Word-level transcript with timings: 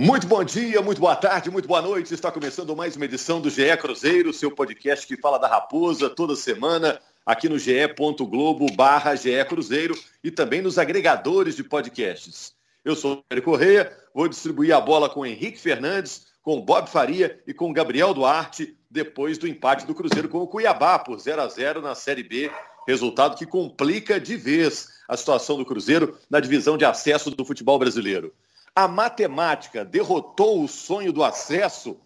Muito 0.00 0.28
bom 0.28 0.44
dia, 0.44 0.80
muito 0.80 1.00
boa 1.00 1.16
tarde, 1.16 1.50
muito 1.50 1.66
boa 1.66 1.82
noite. 1.82 2.14
Está 2.14 2.30
começando 2.30 2.76
mais 2.76 2.94
uma 2.94 3.04
edição 3.04 3.40
do 3.40 3.50
GE 3.50 3.76
Cruzeiro, 3.78 4.32
seu 4.32 4.48
podcast 4.48 5.04
que 5.04 5.20
fala 5.20 5.38
da 5.38 5.48
Raposa 5.48 6.08
toda 6.08 6.36
semana 6.36 7.00
aqui 7.26 7.48
no 7.48 7.58
ge.globo 7.58 8.72
barra 8.76 9.16
GE 9.16 9.44
Cruzeiro 9.48 9.98
e 10.22 10.30
também 10.30 10.62
nos 10.62 10.78
agregadores 10.78 11.56
de 11.56 11.64
podcasts. 11.64 12.54
Eu 12.84 12.94
sou 12.94 13.14
o 13.14 13.24
Pedro 13.28 13.44
Correia, 13.44 13.92
vou 14.14 14.28
distribuir 14.28 14.72
a 14.72 14.80
bola 14.80 15.10
com 15.10 15.26
Henrique 15.26 15.58
Fernandes, 15.58 16.28
com 16.44 16.60
Bob 16.60 16.88
Faria 16.88 17.42
e 17.44 17.52
com 17.52 17.72
Gabriel 17.72 18.14
Duarte, 18.14 18.78
depois 18.88 19.36
do 19.36 19.48
empate 19.48 19.84
do 19.84 19.96
Cruzeiro 19.96 20.28
com 20.28 20.38
o 20.38 20.46
Cuiabá 20.46 21.00
por 21.00 21.18
0 21.18 21.42
a 21.42 21.48
0 21.48 21.82
na 21.82 21.96
Série 21.96 22.22
B, 22.22 22.52
resultado 22.86 23.36
que 23.36 23.44
complica 23.44 24.20
de 24.20 24.36
vez 24.36 24.90
a 25.08 25.16
situação 25.16 25.56
do 25.56 25.66
Cruzeiro 25.66 26.16
na 26.30 26.38
divisão 26.38 26.78
de 26.78 26.84
acesso 26.84 27.32
do 27.32 27.44
futebol 27.44 27.80
brasileiro 27.80 28.32
a 28.78 28.86
matemática 28.86 29.84
derrotou 29.84 30.62
o 30.62 30.68
sonho 30.68 31.12
do 31.12 31.24
acesso, 31.24 32.00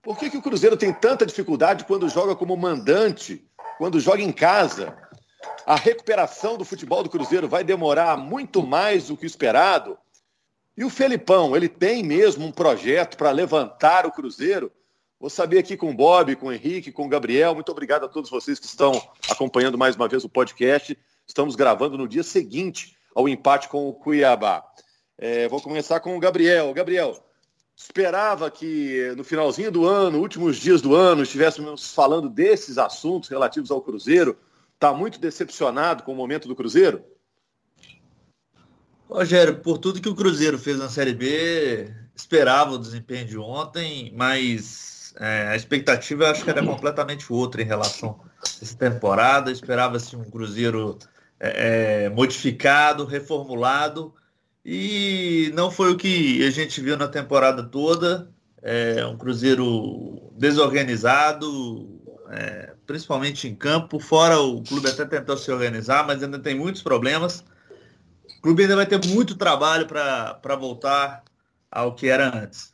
por 0.00 0.16
que, 0.16 0.30
que 0.30 0.36
o 0.36 0.42
Cruzeiro 0.42 0.76
tem 0.76 0.92
tanta 0.92 1.26
dificuldade 1.26 1.84
quando 1.84 2.08
joga 2.08 2.36
como 2.36 2.56
mandante, 2.56 3.44
quando 3.76 3.98
joga 3.98 4.22
em 4.22 4.30
casa? 4.30 4.96
A 5.66 5.74
recuperação 5.74 6.56
do 6.56 6.64
futebol 6.64 7.02
do 7.02 7.10
Cruzeiro 7.10 7.48
vai 7.48 7.64
demorar 7.64 8.16
muito 8.16 8.64
mais 8.64 9.08
do 9.08 9.16
que 9.16 9.26
esperado. 9.26 9.98
E 10.76 10.84
o 10.84 10.90
Felipão, 10.90 11.56
ele 11.56 11.68
tem 11.68 12.04
mesmo 12.04 12.46
um 12.46 12.52
projeto 12.52 13.16
para 13.16 13.32
levantar 13.32 14.06
o 14.06 14.12
Cruzeiro? 14.12 14.70
Vou 15.18 15.28
saber 15.28 15.58
aqui 15.58 15.76
com 15.76 15.90
o 15.90 15.94
Bob, 15.94 16.36
com 16.36 16.46
o 16.46 16.52
Henrique, 16.52 16.92
com 16.92 17.06
o 17.06 17.08
Gabriel. 17.08 17.52
Muito 17.52 17.72
obrigado 17.72 18.04
a 18.04 18.08
todos 18.08 18.30
vocês 18.30 18.60
que 18.60 18.66
estão 18.66 18.92
acompanhando 19.28 19.76
mais 19.76 19.96
uma 19.96 20.06
vez 20.06 20.22
o 20.22 20.28
podcast. 20.28 20.96
Estamos 21.26 21.56
gravando 21.56 21.98
no 21.98 22.06
dia 22.06 22.22
seguinte 22.22 22.96
ao 23.12 23.28
empate 23.28 23.68
com 23.68 23.88
o 23.88 23.92
Cuiabá. 23.92 24.64
É, 25.18 25.48
vou 25.48 25.60
começar 25.60 26.00
com 26.00 26.16
o 26.16 26.20
Gabriel. 26.20 26.72
Gabriel, 26.72 27.24
esperava 27.76 28.50
que 28.50 29.12
no 29.16 29.24
finalzinho 29.24 29.70
do 29.70 29.86
ano, 29.86 30.18
últimos 30.18 30.56
dias 30.56 30.80
do 30.80 30.94
ano, 30.94 31.22
estivéssemos 31.22 31.94
falando 31.94 32.28
desses 32.28 32.78
assuntos 32.78 33.28
relativos 33.28 33.70
ao 33.70 33.82
Cruzeiro. 33.82 34.36
Está 34.74 34.92
muito 34.92 35.20
decepcionado 35.20 36.02
com 36.02 36.12
o 36.12 36.16
momento 36.16 36.48
do 36.48 36.56
Cruzeiro? 36.56 37.04
Rogério, 39.08 39.60
por 39.60 39.78
tudo 39.78 40.00
que 40.00 40.08
o 40.08 40.14
Cruzeiro 40.14 40.58
fez 40.58 40.78
na 40.78 40.88
Série 40.88 41.12
B, 41.12 41.92
esperava 42.16 42.72
o 42.72 42.78
desempenho 42.78 43.26
de 43.26 43.38
ontem, 43.38 44.12
mas 44.16 45.14
é, 45.20 45.48
a 45.48 45.56
expectativa 45.56 46.24
eu 46.24 46.30
acho 46.30 46.44
que 46.44 46.50
era 46.50 46.64
completamente 46.64 47.30
outra 47.30 47.60
em 47.62 47.66
relação 47.66 48.20
a 48.24 48.64
essa 48.64 48.76
temporada. 48.76 49.52
Esperava-se 49.52 50.16
um 50.16 50.24
Cruzeiro 50.24 50.98
é, 51.38 52.04
é 52.04 52.08
modificado, 52.08 53.04
reformulado, 53.04 54.14
e 54.64 55.50
não 55.54 55.70
foi 55.70 55.92
o 55.92 55.96
que 55.96 56.44
a 56.46 56.50
gente 56.50 56.80
viu 56.80 56.96
na 56.96 57.08
temporada 57.08 57.62
toda. 57.62 58.32
É 58.62 59.04
um 59.06 59.18
Cruzeiro 59.18 60.30
desorganizado, 60.36 62.00
é, 62.30 62.74
principalmente 62.86 63.48
em 63.48 63.54
campo. 63.54 63.98
Fora 63.98 64.40
o 64.40 64.62
clube 64.62 64.88
até 64.88 65.04
tentou 65.04 65.36
se 65.36 65.50
organizar, 65.50 66.06
mas 66.06 66.22
ainda 66.22 66.38
tem 66.38 66.54
muitos 66.54 66.80
problemas. 66.80 67.44
O 68.38 68.42
clube 68.42 68.62
ainda 68.62 68.76
vai 68.76 68.86
ter 68.86 69.04
muito 69.08 69.34
trabalho 69.34 69.86
para 69.86 70.56
voltar 70.56 71.24
ao 71.70 71.94
que 71.94 72.08
era 72.08 72.28
antes. 72.36 72.72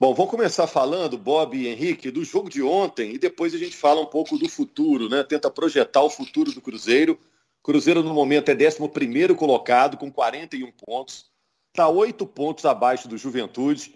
Bom, 0.00 0.14
vamos 0.14 0.30
começar 0.30 0.66
falando, 0.66 1.16
Bob 1.16 1.56
e 1.56 1.68
Henrique, 1.68 2.10
do 2.10 2.24
jogo 2.24 2.50
de 2.50 2.62
ontem 2.62 3.14
e 3.14 3.18
depois 3.18 3.54
a 3.54 3.58
gente 3.58 3.76
fala 3.76 4.00
um 4.00 4.06
pouco 4.06 4.36
do 4.36 4.48
futuro, 4.48 5.08
né? 5.08 5.22
Tenta 5.22 5.50
projetar 5.50 6.02
o 6.02 6.10
futuro 6.10 6.52
do 6.52 6.60
Cruzeiro 6.60 7.18
Cruzeiro, 7.64 8.02
no 8.02 8.12
momento, 8.12 8.50
é 8.50 8.54
11 8.54 9.34
colocado, 9.34 9.96
com 9.96 10.12
41 10.12 10.70
pontos. 10.72 11.30
Está 11.72 11.88
8 11.88 12.26
pontos 12.26 12.66
abaixo 12.66 13.08
do 13.08 13.16
Juventude. 13.16 13.94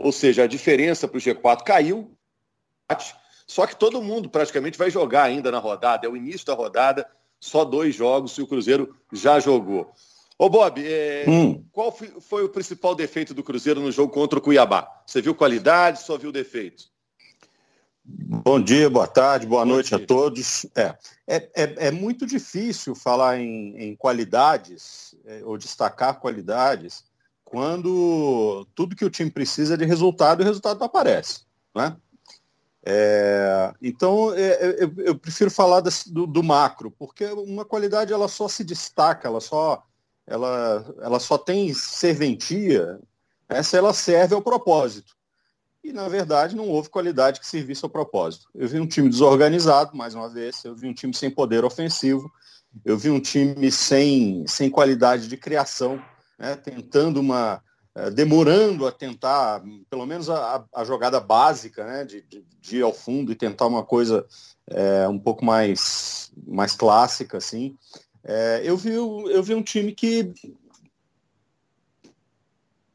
Ou 0.00 0.10
seja, 0.10 0.44
a 0.44 0.46
diferença 0.46 1.06
para 1.06 1.18
o 1.18 1.20
G4 1.20 1.62
caiu. 1.62 2.16
Só 3.46 3.66
que 3.66 3.76
todo 3.76 4.02
mundo 4.02 4.30
praticamente 4.30 4.78
vai 4.78 4.90
jogar 4.90 5.24
ainda 5.24 5.52
na 5.52 5.58
rodada. 5.58 6.06
É 6.06 6.10
o 6.10 6.16
início 6.16 6.46
da 6.46 6.54
rodada, 6.54 7.06
só 7.38 7.62
dois 7.62 7.94
jogos 7.94 8.38
e 8.38 8.42
o 8.42 8.46
Cruzeiro 8.46 8.96
já 9.12 9.38
jogou. 9.38 9.92
Ô 10.38 10.48
Bob, 10.48 10.82
é... 10.82 11.26
hum. 11.28 11.62
qual 11.72 11.92
foi 11.92 12.42
o 12.42 12.48
principal 12.48 12.94
defeito 12.94 13.34
do 13.34 13.44
Cruzeiro 13.44 13.82
no 13.82 13.92
jogo 13.92 14.14
contra 14.14 14.38
o 14.38 14.42
Cuiabá? 14.42 15.02
Você 15.06 15.20
viu 15.20 15.34
qualidade, 15.34 16.00
só 16.00 16.16
viu 16.16 16.32
defeitos? 16.32 16.90
Bom 18.06 18.60
dia, 18.60 18.90
boa 18.90 19.06
tarde, 19.06 19.46
boa 19.46 19.64
Bom 19.64 19.72
noite 19.72 19.88
dia. 19.88 19.96
a 19.96 20.06
todos. 20.06 20.66
É, 20.76 20.94
é, 21.26 21.36
é, 21.54 21.86
é, 21.86 21.90
muito 21.90 22.26
difícil 22.26 22.94
falar 22.94 23.38
em, 23.38 23.74
em 23.78 23.96
qualidades 23.96 25.14
é, 25.24 25.42
ou 25.42 25.56
destacar 25.56 26.20
qualidades 26.20 27.02
quando 27.42 28.66
tudo 28.74 28.94
que 28.94 29.04
o 29.04 29.10
time 29.10 29.30
precisa 29.30 29.74
é 29.74 29.76
de 29.78 29.86
resultado 29.86 30.40
e 30.40 30.44
o 30.44 30.46
resultado 30.46 30.78
não 30.78 30.86
aparece. 30.86 31.44
Né? 31.74 31.96
É, 32.84 33.72
então, 33.80 34.34
é, 34.34 34.50
é, 34.50 34.84
eu, 34.84 34.92
eu, 34.98 35.18
prefiro 35.18 35.50
falar 35.50 35.80
desse, 35.80 36.12
do, 36.12 36.26
do, 36.26 36.42
macro, 36.42 36.90
porque 36.90 37.24
uma 37.24 37.64
qualidade 37.64 38.12
ela 38.12 38.28
só 38.28 38.48
se 38.48 38.62
destaca, 38.62 39.26
ela 39.26 39.40
só, 39.40 39.82
ela, 40.26 40.94
ela 41.00 41.18
só 41.18 41.38
tem 41.38 41.72
serventia 41.72 43.00
essa 43.48 43.76
ela 43.78 43.94
serve 43.94 44.34
ao 44.34 44.42
propósito 44.42 45.14
e, 45.84 45.92
na 45.92 46.08
verdade, 46.08 46.56
não 46.56 46.66
houve 46.66 46.88
qualidade 46.88 47.38
que 47.38 47.46
servisse 47.46 47.84
ao 47.84 47.90
propósito. 47.90 48.48
Eu 48.54 48.66
vi 48.66 48.80
um 48.80 48.86
time 48.86 49.10
desorganizado, 49.10 49.94
mais 49.94 50.14
uma 50.14 50.30
vez, 50.30 50.64
eu 50.64 50.74
vi 50.74 50.88
um 50.88 50.94
time 50.94 51.12
sem 51.12 51.30
poder 51.30 51.62
ofensivo, 51.62 52.32
eu 52.82 52.96
vi 52.96 53.10
um 53.10 53.20
time 53.20 53.70
sem, 53.70 54.46
sem 54.48 54.70
qualidade 54.70 55.28
de 55.28 55.36
criação, 55.36 56.02
né, 56.38 56.56
tentando 56.56 57.20
uma. 57.20 57.62
Eh, 57.94 58.10
demorando 58.10 58.86
a 58.86 58.92
tentar, 58.92 59.62
pelo 59.88 60.06
menos 60.06 60.28
a, 60.28 60.64
a 60.74 60.84
jogada 60.84 61.20
básica, 61.20 61.86
né, 61.86 62.04
de, 62.04 62.22
de, 62.22 62.44
de, 62.60 62.76
ir 62.78 62.82
ao 62.82 62.92
fundo 62.92 63.30
e 63.30 63.36
tentar 63.36 63.66
uma 63.66 63.84
coisa 63.84 64.26
é, 64.66 65.06
um 65.06 65.18
pouco 65.18 65.44
mais, 65.44 66.32
mais 66.46 66.74
clássica, 66.74 67.36
assim. 67.38 67.76
É, 68.24 68.62
eu, 68.64 68.76
vi, 68.76 68.94
eu 68.94 69.42
vi 69.42 69.54
um 69.54 69.62
time 69.62 69.92
que, 69.92 70.32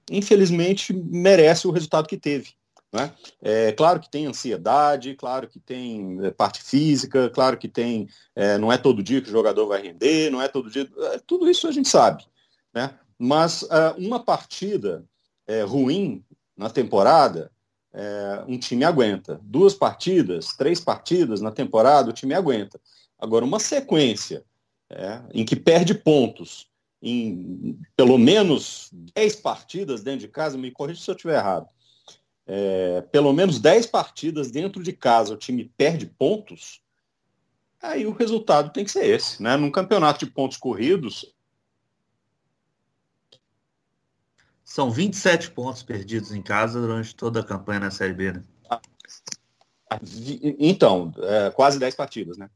infelizmente, 0.10 0.92
merece 0.92 1.66
o 1.68 1.72
resultado 1.72 2.08
que 2.08 2.18
teve. 2.18 2.59
Né? 2.92 3.14
É 3.42 3.72
claro 3.72 4.00
que 4.00 4.10
tem 4.10 4.26
ansiedade, 4.26 5.14
claro 5.14 5.48
que 5.48 5.60
tem 5.60 6.18
é, 6.24 6.32
parte 6.32 6.64
física, 6.64 7.30
claro 7.30 7.58
que 7.58 7.68
tem. 7.68 8.08
É, 8.36 8.58
não 8.58 8.72
é 8.72 8.78
todo 8.78 9.04
dia 9.04 9.22
que 9.22 9.30
o 9.30 9.32
jogador 9.32 9.68
vai 9.68 9.82
render, 9.82 10.32
não 10.32 10.42
é 10.42 10.48
todo 10.48 10.72
dia. 10.72 10.90
É, 11.14 11.20
tudo 11.20 11.50
isso 11.50 11.68
a 11.68 11.72
gente 11.72 11.88
sabe. 11.88 12.26
Né? 12.74 12.98
Mas 13.18 13.64
é, 13.64 13.92
uma 13.92 14.20
partida 14.20 15.06
é, 15.46 15.62
ruim 15.62 16.24
na 16.58 16.70
temporada, 16.70 17.52
é, 17.94 18.44
um 18.48 18.58
time 18.58 18.84
aguenta. 18.84 19.40
Duas 19.44 19.76
partidas, 19.76 20.54
três 20.58 20.80
partidas 20.80 21.42
na 21.42 21.52
temporada, 21.52 22.10
o 22.10 22.14
time 22.14 22.34
aguenta. 22.34 22.82
Agora, 23.20 23.46
uma 23.46 23.60
sequência 23.60 24.44
em 25.32 25.46
que 25.46 25.56
perde 25.56 25.94
pontos 25.94 26.68
em 27.00 27.80
pelo 27.96 28.18
menos 28.18 28.90
10 29.14 29.36
partidas 29.36 30.02
dentro 30.02 30.22
de 30.22 30.28
casa, 30.28 30.58
me 30.58 30.72
corrija 30.72 31.00
se 31.00 31.12
eu 31.12 31.16
estiver 31.16 31.38
errado 31.38 31.68
é, 32.52 33.02
pelo 33.12 33.32
menos 33.32 33.60
10 33.60 33.86
partidas 33.86 34.50
dentro 34.50 34.82
de 34.82 34.92
casa 34.92 35.36
o 35.36 35.38
time 35.38 35.72
perde 35.78 36.08
pontos, 36.08 36.82
aí 37.80 38.08
o 38.08 38.12
resultado 38.12 38.74
tem 38.74 38.84
que 38.84 38.90
ser 38.90 39.06
esse. 39.06 39.42
Né? 39.42 39.56
Num 39.56 39.70
campeonato 39.70 40.26
de 40.26 40.32
pontos 40.32 40.58
corridos. 40.58 41.32
São 44.64 44.90
27 44.90 45.52
pontos 45.52 45.84
perdidos 45.84 46.32
em 46.32 46.42
casa 46.42 46.82
durante 46.82 47.16
toda 47.16 47.42
a 47.42 47.46
campanha 47.46 47.82
na 47.82 47.92
Série 47.92 48.14
B, 48.14 48.34
né? 48.34 48.44
Então, 50.60 51.12
é, 51.18 51.50
quase 51.52 51.80
10 51.80 51.96
partidas, 51.96 52.38
né? 52.38 52.50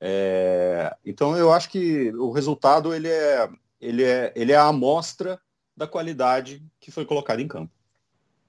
É, 0.00 0.94
então 1.04 1.36
eu 1.36 1.50
acho 1.52 1.70
que 1.70 2.10
o 2.16 2.30
resultado 2.30 2.94
ele 2.94 3.08
é, 3.08 3.48
ele 3.80 4.02
é, 4.04 4.32
ele 4.36 4.52
é 4.52 4.56
a 4.56 4.66
amostra 4.66 5.40
da 5.74 5.86
qualidade 5.86 6.62
que 6.78 6.90
foi 6.90 7.06
colocada 7.06 7.40
em 7.40 7.48
campo. 7.48 7.72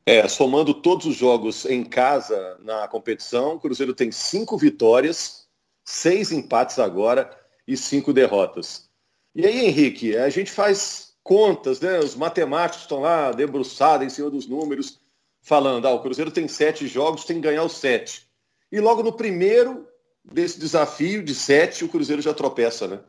É, 0.08 0.28
somando 0.28 0.72
todos 0.72 1.08
os 1.08 1.16
jogos 1.16 1.66
em 1.66 1.84
casa 1.84 2.60
na 2.62 2.88
competição, 2.88 3.56
o 3.56 3.60
Cruzeiro 3.60 3.94
tem 3.94 4.12
cinco 4.12 4.56
vitórias, 4.56 5.48
seis 5.84 6.32
empates 6.32 6.78
agora 6.78 7.36
e 7.68 7.76
cinco 7.76 8.14
derrotas. 8.14 8.88
E 9.34 9.46
aí, 9.48 9.66
Henrique, 9.66 10.16
a 10.16 10.30
gente 10.30 10.52
faz 10.52 11.16
contas, 11.24 11.80
né? 11.80 11.98
Os 11.98 12.16
matemáticos 12.16 12.84
estão 12.84 13.02
lá 13.02 13.32
debruçados 13.32 14.06
em 14.06 14.10
cima 14.12 14.30
dos 14.30 14.48
números, 14.48 15.02
falando, 15.42 15.88
ah, 15.88 15.94
o 15.94 16.02
Cruzeiro 16.02 16.30
tem 16.30 16.48
sete 16.48 16.88
jogos, 16.88 17.26
tem 17.26 17.38
que 17.38 17.48
ganhar 17.48 17.64
os 17.64 17.74
sete. 17.74 18.28
E 18.72 18.80
logo 18.80 19.02
no 19.02 19.12
primeiro 19.12 19.88
desse 20.24 20.60
desafio 20.60 21.24
de 21.24 21.34
sete, 21.34 21.84
o 21.84 21.90
Cruzeiro 21.90 22.22
já 22.22 22.34
tropeça, 22.34 22.88
né? 22.88 23.00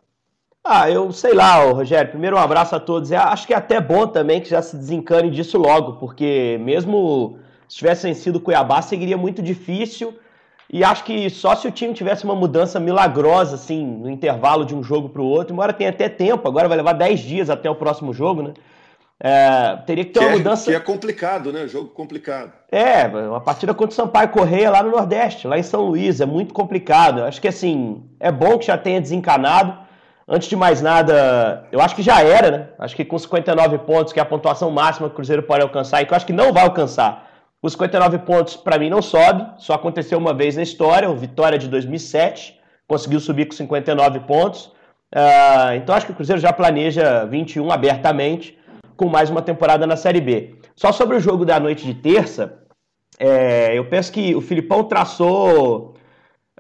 Ah, 0.69 0.91
eu 0.91 1.13
sei 1.13 1.33
lá, 1.33 1.63
Rogério. 1.65 2.11
Primeiro, 2.11 2.37
um 2.37 2.41
abraço 2.41 2.75
a 2.75 2.81
todos. 2.81 3.13
Eu 3.13 3.21
acho 3.21 3.47
que 3.47 3.55
é 3.55 3.57
até 3.57 3.81
bom 3.81 4.05
também 4.05 4.41
que 4.41 4.51
já 4.51 4.61
se 4.61 4.77
desencane 4.77 5.31
disso 5.31 5.57
logo, 5.59 5.93
porque 5.95 6.59
mesmo 6.61 7.39
se 7.69 7.77
tivessem 7.77 8.13
sido 8.15 8.41
Cuiabá, 8.41 8.83
seguiria 8.83 9.17
muito 9.17 9.41
difícil. 9.41 10.13
E 10.69 10.83
acho 10.83 11.05
que 11.05 11.31
só 11.31 11.55
se 11.55 11.69
o 11.69 11.71
time 11.71 11.95
tivesse 11.95 12.25
uma 12.25 12.35
mudança 12.35 12.81
milagrosa, 12.81 13.55
assim, 13.55 13.87
no 13.87 14.11
intervalo 14.11 14.65
de 14.65 14.75
um 14.75 14.83
jogo 14.83 15.09
para 15.09 15.23
o 15.23 15.25
outro, 15.25 15.53
embora 15.53 15.73
tenha 15.73 15.91
até 15.91 16.09
tempo, 16.09 16.49
agora 16.49 16.67
vai 16.67 16.77
levar 16.77 16.95
10 16.95 17.21
dias 17.21 17.49
até 17.49 17.71
o 17.71 17.77
próximo 17.77 18.13
jogo, 18.13 18.43
né? 18.43 18.55
É, 19.21 19.77
teria 19.87 20.05
que 20.05 20.11
ter 20.11 20.19
que 20.19 20.25
uma 20.27 20.33
é, 20.33 20.37
mudança. 20.37 20.69
Que 20.69 20.77
é 20.77 20.81
complicado, 20.81 21.53
né? 21.53 21.69
Jogo 21.69 21.91
complicado. 21.91 22.53
É, 22.73 23.07
uma 23.07 23.41
partida 23.41 23.73
contra 23.73 23.93
o 23.93 23.95
Sampaio 23.95 24.31
Correia 24.31 24.69
lá 24.69 24.83
no 24.83 24.91
Nordeste, 24.91 25.47
lá 25.47 25.57
em 25.57 25.63
São 25.63 25.83
Luís, 25.83 26.21
é 26.21 26.27
muito 26.27 26.53
complicado. 26.53 27.23
Acho 27.23 27.41
que 27.41 27.49
assim, 27.49 28.03
é 28.19 28.33
bom 28.33 28.59
que 28.59 28.67
já 28.67 28.77
tenha 28.77 29.01
desencanado. 29.01 29.86
Antes 30.29 30.49
de 30.49 30.57
mais 30.57 30.83
nada, 30.83 31.69
eu 31.71 31.81
acho 31.81 31.95
que 31.95 32.03
já 32.03 32.21
era, 32.21 32.51
né? 32.51 32.69
Acho 32.81 32.97
que 32.97 33.05
com 33.05 33.17
59 33.17 33.79
pontos, 33.79 34.13
que 34.13 34.19
é 34.19 34.23
a 34.23 34.27
pontuação 34.27 34.71
máxima 34.73 35.09
que 35.09 35.13
o 35.13 35.17
Cruzeiro 35.17 35.43
pode 35.45 35.63
alcançar, 35.63 36.03
e 36.03 36.07
que 36.07 36.13
eu 36.13 36.17
acho 36.17 36.27
que 36.27 36.33
não 36.33 36.53
vai 36.53 36.65
alcançar. 36.65 37.31
Os 37.63 37.73
59 37.73 38.19
pontos, 38.19 38.57
para 38.57 38.79
mim, 38.79 38.91
não 38.91 39.01
sobe. 39.01 39.47
Só 39.59 39.75
aconteceu 39.75 40.19
uma 40.19 40.35
vez 40.35 40.57
na 40.57 40.63
história, 40.63 41.09
o 41.09 41.17
Vitória 41.17 41.59
de 41.59 41.69
2007. 41.69 42.59
Conseguiu 42.89 43.21
subir 43.21 43.47
com 43.47 43.53
59 43.53 44.21
pontos. 44.21 44.67
Uh, 45.15 45.75
então 45.77 45.95
acho 45.95 46.07
que 46.07 46.13
o 46.13 46.15
Cruzeiro 46.15 46.41
já 46.41 46.53
planeja 46.53 47.25
21 47.25 47.71
abertamente, 47.71 48.59
com 48.97 49.09
mais 49.09 49.31
uma 49.31 49.43
temporada 49.43 49.87
na 49.87 49.97
Série 49.97 50.21
B. 50.21 50.57
Só 50.75 50.91
sobre 50.91 51.17
o 51.17 51.21
jogo 51.21 51.45
da 51.45 51.61
noite 51.61 51.87
de 51.87 51.95
terça, 51.95 52.59
é, 53.19 53.77
eu 53.77 53.89
penso 53.89 54.13
que 54.13 54.35
o 54.35 54.41
Filipão 54.41 54.85
traçou 54.85 55.96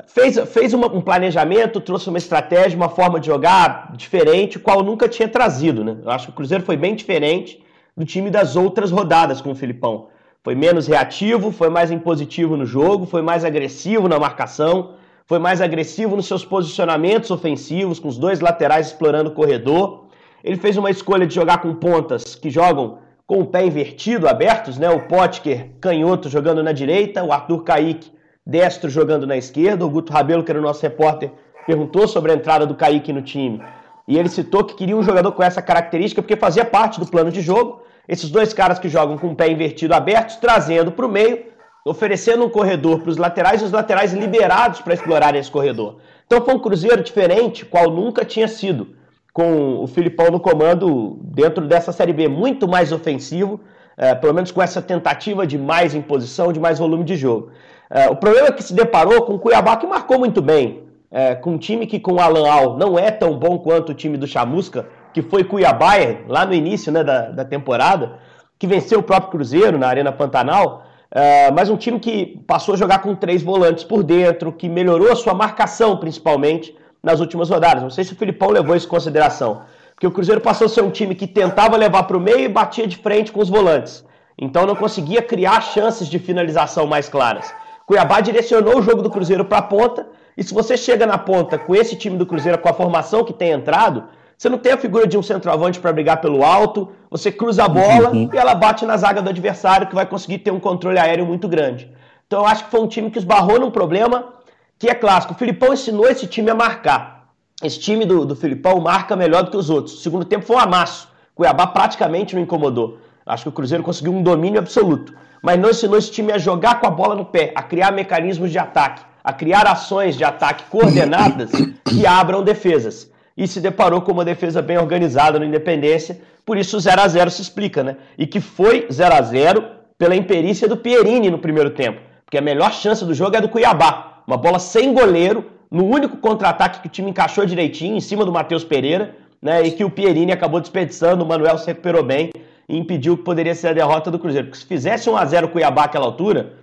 fez, 0.04 0.38
fez 0.50 0.74
uma, 0.74 0.92
um 0.92 1.00
planejamento, 1.00 1.80
trouxe 1.80 2.08
uma 2.08 2.18
estratégia, 2.18 2.76
uma 2.76 2.88
forma 2.88 3.18
de 3.18 3.26
jogar 3.26 3.92
diferente, 3.96 4.58
qual 4.58 4.82
nunca 4.82 5.08
tinha 5.08 5.28
trazido. 5.28 5.82
Né? 5.82 5.96
Eu 6.02 6.10
acho 6.10 6.26
que 6.26 6.32
o 6.32 6.34
Cruzeiro 6.34 6.64
foi 6.64 6.76
bem 6.76 6.94
diferente 6.94 7.62
do 7.96 8.04
time 8.04 8.30
das 8.30 8.56
outras 8.56 8.90
rodadas 8.90 9.40
com 9.40 9.52
o 9.52 9.54
Filipão. 9.54 10.08
Foi 10.44 10.54
menos 10.54 10.86
reativo, 10.86 11.50
foi 11.50 11.70
mais 11.70 11.90
impositivo 11.90 12.56
no 12.56 12.66
jogo, 12.66 13.06
foi 13.06 13.22
mais 13.22 13.44
agressivo 13.44 14.06
na 14.06 14.18
marcação, 14.18 14.94
foi 15.24 15.38
mais 15.38 15.60
agressivo 15.60 16.14
nos 16.14 16.26
seus 16.26 16.44
posicionamentos 16.44 17.30
ofensivos, 17.30 17.98
com 17.98 18.06
os 18.06 18.18
dois 18.18 18.38
laterais 18.38 18.88
explorando 18.88 19.30
o 19.30 19.32
corredor. 19.32 20.06
Ele 20.44 20.56
fez 20.56 20.76
uma 20.76 20.90
escolha 20.90 21.26
de 21.26 21.34
jogar 21.34 21.58
com 21.58 21.74
pontas 21.74 22.36
que 22.36 22.48
jogam 22.48 22.98
com 23.26 23.40
o 23.40 23.46
pé 23.46 23.66
invertido, 23.66 24.28
abertos, 24.28 24.78
né? 24.78 24.88
O 24.88 25.08
Potker, 25.08 25.70
canhoto, 25.80 26.28
jogando 26.28 26.62
na 26.62 26.70
direita, 26.70 27.24
o 27.24 27.32
Arthur 27.32 27.64
Kaique 27.64 28.15
destro 28.46 28.88
jogando 28.88 29.26
na 29.26 29.36
esquerda. 29.36 29.84
O 29.84 29.90
Guto 29.90 30.12
Rabelo, 30.12 30.44
que 30.44 30.50
era 30.50 30.60
o 30.60 30.62
nosso 30.62 30.82
repórter, 30.82 31.32
perguntou 31.66 32.06
sobre 32.06 32.32
a 32.32 32.34
entrada 32.36 32.64
do 32.64 32.74
Kaique 32.74 33.12
no 33.12 33.22
time. 33.22 33.60
E 34.06 34.16
ele 34.16 34.28
citou 34.28 34.62
que 34.62 34.74
queria 34.74 34.96
um 34.96 35.02
jogador 35.02 35.32
com 35.32 35.42
essa 35.42 35.60
característica 35.60 36.22
porque 36.22 36.36
fazia 36.36 36.64
parte 36.64 37.00
do 37.00 37.06
plano 37.06 37.32
de 37.32 37.40
jogo. 37.40 37.82
Esses 38.08 38.30
dois 38.30 38.54
caras 38.54 38.78
que 38.78 38.88
jogam 38.88 39.18
com 39.18 39.28
o 39.28 39.34
pé 39.34 39.50
invertido 39.50 39.92
aberto, 39.92 40.38
trazendo 40.40 40.92
para 40.92 41.04
o 41.04 41.08
meio, 41.08 41.44
oferecendo 41.84 42.44
um 42.44 42.48
corredor 42.48 43.00
para 43.00 43.10
os 43.10 43.16
laterais 43.16 43.60
e 43.60 43.64
os 43.64 43.72
laterais 43.72 44.12
liberados 44.12 44.80
para 44.80 44.94
explorarem 44.94 45.40
esse 45.40 45.50
corredor. 45.50 45.96
Então 46.24 46.44
foi 46.44 46.54
um 46.54 46.58
Cruzeiro 46.58 47.02
diferente, 47.02 47.64
qual 47.64 47.90
nunca 47.90 48.24
tinha 48.24 48.46
sido, 48.46 48.94
com 49.32 49.82
o 49.82 49.86
Filipão 49.88 50.30
no 50.30 50.38
comando 50.38 51.18
dentro 51.22 51.66
dessa 51.66 51.92
Série 51.92 52.12
B, 52.12 52.28
muito 52.28 52.68
mais 52.68 52.92
ofensivo, 52.92 53.60
é, 53.96 54.14
pelo 54.14 54.34
menos 54.34 54.50
com 54.50 54.62
essa 54.62 54.82
tentativa 54.82 55.46
de 55.46 55.56
mais 55.56 55.94
imposição, 55.94 56.52
de 56.52 56.60
mais 56.60 56.78
volume 56.78 57.04
de 57.04 57.16
jogo. 57.16 57.50
É, 57.88 58.08
o 58.08 58.16
problema 58.16 58.48
é 58.48 58.52
que 58.52 58.62
se 58.62 58.74
deparou 58.74 59.22
com 59.22 59.34
o 59.34 59.38
Cuiabá, 59.38 59.76
que 59.76 59.86
marcou 59.86 60.18
muito 60.18 60.42
bem, 60.42 60.82
é, 61.10 61.34
com 61.34 61.52
um 61.52 61.58
time 61.58 61.86
que 61.86 62.00
com 62.00 62.14
o 62.14 62.20
Alan 62.20 62.48
Al 62.48 62.76
não 62.76 62.98
é 62.98 63.10
tão 63.10 63.38
bom 63.38 63.58
quanto 63.58 63.92
o 63.92 63.94
time 63.94 64.16
do 64.16 64.26
Chamusca, 64.26 64.86
que 65.12 65.22
foi 65.22 65.44
Cuiabá 65.44 65.92
lá 66.28 66.44
no 66.44 66.52
início 66.52 66.92
né, 66.92 67.02
da, 67.02 67.30
da 67.30 67.44
temporada, 67.44 68.18
que 68.58 68.66
venceu 68.66 68.98
o 68.98 69.02
próprio 69.02 69.30
Cruzeiro 69.30 69.78
na 69.78 69.86
Arena 69.86 70.12
Pantanal, 70.12 70.84
é, 71.10 71.50
mas 71.50 71.70
um 71.70 71.76
time 71.76 72.00
que 72.00 72.42
passou 72.46 72.74
a 72.74 72.76
jogar 72.76 72.98
com 72.98 73.14
três 73.14 73.42
volantes 73.42 73.84
por 73.84 74.02
dentro, 74.02 74.52
que 74.52 74.68
melhorou 74.68 75.12
a 75.12 75.16
sua 75.16 75.32
marcação 75.32 75.96
principalmente 75.96 76.76
nas 77.02 77.20
últimas 77.20 77.48
rodadas. 77.48 77.82
Não 77.82 77.90
sei 77.90 78.04
se 78.04 78.12
o 78.12 78.16
Filipão 78.16 78.50
levou 78.50 78.74
isso 78.74 78.86
em 78.86 78.90
consideração, 78.90 79.62
porque 79.96 80.06
o 80.06 80.10
Cruzeiro 80.10 80.42
passou 80.42 80.66
a 80.66 80.68
ser 80.68 80.82
um 80.82 80.90
time 80.90 81.14
que 81.14 81.26
tentava 81.26 81.74
levar 81.74 82.02
para 82.02 82.18
o 82.18 82.20
meio 82.20 82.40
e 82.40 82.48
batia 82.48 82.86
de 82.86 82.98
frente 82.98 83.32
com 83.32 83.40
os 83.40 83.48
volantes. 83.48 84.04
Então 84.38 84.66
não 84.66 84.76
conseguia 84.76 85.22
criar 85.22 85.62
chances 85.62 86.06
de 86.06 86.18
finalização 86.18 86.86
mais 86.86 87.08
claras. 87.08 87.52
Cuiabá 87.86 88.20
direcionou 88.20 88.78
o 88.78 88.82
jogo 88.82 89.00
do 89.00 89.08
Cruzeiro 89.08 89.46
para 89.46 89.58
a 89.58 89.62
ponta, 89.62 90.06
e 90.36 90.44
se 90.44 90.52
você 90.52 90.76
chega 90.76 91.06
na 91.06 91.16
ponta 91.16 91.58
com 91.58 91.74
esse 91.74 91.96
time 91.96 92.18
do 92.18 92.26
Cruzeiro, 92.26 92.58
com 92.58 92.68
a 92.68 92.74
formação 92.74 93.24
que 93.24 93.32
tem 93.32 93.52
entrado, 93.52 94.04
você 94.36 94.50
não 94.50 94.58
tem 94.58 94.72
a 94.72 94.76
figura 94.76 95.06
de 95.06 95.16
um 95.16 95.22
centroavante 95.22 95.80
para 95.80 95.94
brigar 95.94 96.20
pelo 96.20 96.44
alto, 96.44 96.92
você 97.10 97.32
cruza 97.32 97.64
a 97.64 97.68
bola 97.68 98.10
uhum. 98.10 98.28
e 98.30 98.36
ela 98.36 98.54
bate 98.54 98.84
na 98.84 98.98
zaga 98.98 99.22
do 99.22 99.30
adversário, 99.30 99.86
que 99.86 99.94
vai 99.94 100.04
conseguir 100.04 100.40
ter 100.40 100.50
um 100.50 100.60
controle 100.60 100.98
aéreo 100.98 101.24
muito 101.24 101.48
grande. 101.48 101.90
Então 102.26 102.40
eu 102.40 102.46
acho 102.46 102.64
que 102.64 102.70
foi 102.70 102.80
um 102.80 102.86
time 102.86 103.10
que 103.10 103.18
esbarrou 103.18 103.58
num 103.58 103.70
problema 103.70 104.34
que 104.78 104.90
é 104.90 104.94
clássico. 104.94 105.32
O 105.32 105.36
Filipão 105.36 105.72
ensinou 105.72 106.06
esse 106.06 106.26
time 106.26 106.50
a 106.50 106.54
marcar. 106.54 107.15
Esse 107.62 107.80
time 107.80 108.04
do, 108.04 108.24
do 108.24 108.36
Filipão 108.36 108.80
marca 108.80 109.16
melhor 109.16 109.42
do 109.42 109.50
que 109.50 109.56
os 109.56 109.70
outros. 109.70 109.94
O 109.94 110.00
segundo 110.00 110.24
tempo 110.24 110.44
foi 110.44 110.56
um 110.56 110.60
amasso. 110.60 111.08
Cuiabá 111.34 111.66
praticamente 111.66 112.34
não 112.34 112.42
incomodou. 112.42 112.98
Acho 113.24 113.44
que 113.44 113.48
o 113.48 113.52
Cruzeiro 113.52 113.82
conseguiu 113.82 114.12
um 114.12 114.22
domínio 114.22 114.58
absoluto 114.58 115.12
mas 115.46 115.60
não 115.60 115.70
ensinou 115.70 115.96
esse 115.96 116.10
time 116.10 116.32
a 116.32 116.38
jogar 116.38 116.80
com 116.80 116.88
a 116.88 116.90
bola 116.90 117.14
no 117.14 117.24
pé, 117.24 117.52
a 117.54 117.62
criar 117.62 117.92
mecanismos 117.92 118.50
de 118.50 118.58
ataque, 118.58 119.02
a 119.22 119.32
criar 119.32 119.64
ações 119.66 120.16
de 120.16 120.24
ataque 120.24 120.64
coordenadas 120.64 121.52
que 121.84 122.04
abram 122.04 122.42
defesas. 122.42 123.08
E 123.36 123.46
se 123.46 123.60
deparou 123.60 124.00
com 124.00 124.10
uma 124.10 124.24
defesa 124.24 124.60
bem 124.60 124.76
organizada 124.76 125.38
no 125.38 125.44
Independência, 125.44 126.20
por 126.44 126.58
isso 126.58 126.76
o 126.76 126.80
0 126.80 127.00
a 127.00 127.06
0 127.06 127.30
se 127.30 127.42
explica, 127.42 127.84
né? 127.84 127.96
E 128.18 128.26
que 128.26 128.40
foi 128.40 128.88
0 128.90 129.14
a 129.14 129.22
0 129.22 129.64
pela 129.96 130.16
imperícia 130.16 130.66
do 130.66 130.76
Pierini 130.76 131.30
no 131.30 131.38
primeiro 131.38 131.70
tempo, 131.70 132.00
porque 132.24 132.38
a 132.38 132.42
melhor 132.42 132.72
chance 132.72 133.04
do 133.04 133.14
jogo 133.14 133.36
é 133.36 133.40
do 133.40 133.48
Cuiabá, 133.48 134.22
uma 134.26 134.36
bola 134.36 134.58
sem 134.58 134.92
goleiro, 134.92 135.44
no 135.70 135.84
único 135.84 136.16
contra-ataque 136.18 136.80
que 136.80 136.86
o 136.86 136.90
time 136.90 137.10
encaixou 137.10 137.44
direitinho, 137.44 137.96
em 137.96 138.00
cima 138.00 138.24
do 138.24 138.32
Matheus 138.32 138.64
Pereira, 138.64 139.16
né? 139.40 139.62
E 139.66 139.70
que 139.70 139.84
o 139.84 139.90
Pierini 139.90 140.32
acabou 140.32 140.60
desperdiçando, 140.60 141.24
o 141.24 141.26
Manuel 141.26 141.58
se 141.58 141.66
recuperou 141.66 142.02
bem 142.02 142.30
e 142.68 142.76
impediu 142.76 143.16
que 143.16 143.24
poderia 143.24 143.54
ser 143.54 143.68
a 143.68 143.72
derrota 143.72 144.10
do 144.10 144.18
Cruzeiro. 144.18 144.48
Porque 144.48 144.60
se 144.60 144.66
fizesse 144.66 145.08
1 145.08 145.16
a 145.16 145.24
0 145.24 145.48
Cuiabá 145.48 145.84
àquela 145.84 146.04
altura, 146.04 146.54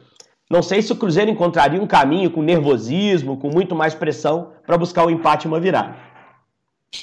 não 0.49 0.61
sei 0.61 0.81
se 0.81 0.91
o 0.91 0.95
Cruzeiro 0.95 1.31
encontraria 1.31 1.81
um 1.81 1.87
caminho 1.87 2.29
com 2.29 2.41
nervosismo, 2.41 3.37
com 3.37 3.49
muito 3.49 3.75
mais 3.75 3.95
pressão 3.95 4.51
para 4.65 4.77
buscar 4.77 5.05
um 5.05 5.09
empate 5.09 5.45
e 5.45 5.47
uma 5.47 5.59
virada. 5.59 5.95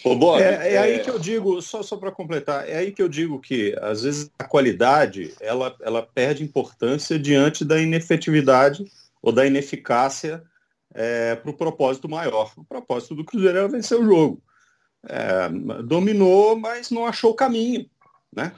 Ô, 0.04 0.14
Bob, 0.14 0.40
é, 0.40 0.74
é, 0.74 0.78
aí 0.78 1.00
que 1.00 1.10
eu 1.10 1.18
digo, 1.18 1.60
só, 1.60 1.82
só 1.82 1.96
para 1.96 2.12
completar, 2.12 2.68
é 2.68 2.76
aí 2.76 2.92
que 2.92 3.02
eu 3.02 3.08
digo 3.08 3.40
que 3.40 3.76
às 3.80 4.02
vezes 4.02 4.30
a 4.38 4.44
qualidade 4.44 5.34
ela, 5.40 5.74
ela 5.80 6.00
perde 6.02 6.44
importância 6.44 7.18
diante 7.18 7.64
da 7.64 7.80
inefetividade 7.80 8.84
ou 9.20 9.32
da 9.32 9.44
ineficácia 9.44 10.42
é, 10.94 11.34
para 11.36 11.50
o 11.50 11.56
propósito 11.56 12.08
maior. 12.08 12.52
O 12.56 12.64
propósito 12.64 13.14
do 13.14 13.24
Cruzeiro 13.24 13.58
era 13.58 13.68
vencer 13.68 13.98
o 13.98 14.04
jogo. 14.04 14.42
É, 15.08 15.48
dominou, 15.82 16.56
mas 16.56 16.90
não 16.90 17.06
achou 17.06 17.30
o 17.30 17.36
caminho. 17.36 17.88
Né? 18.34 18.52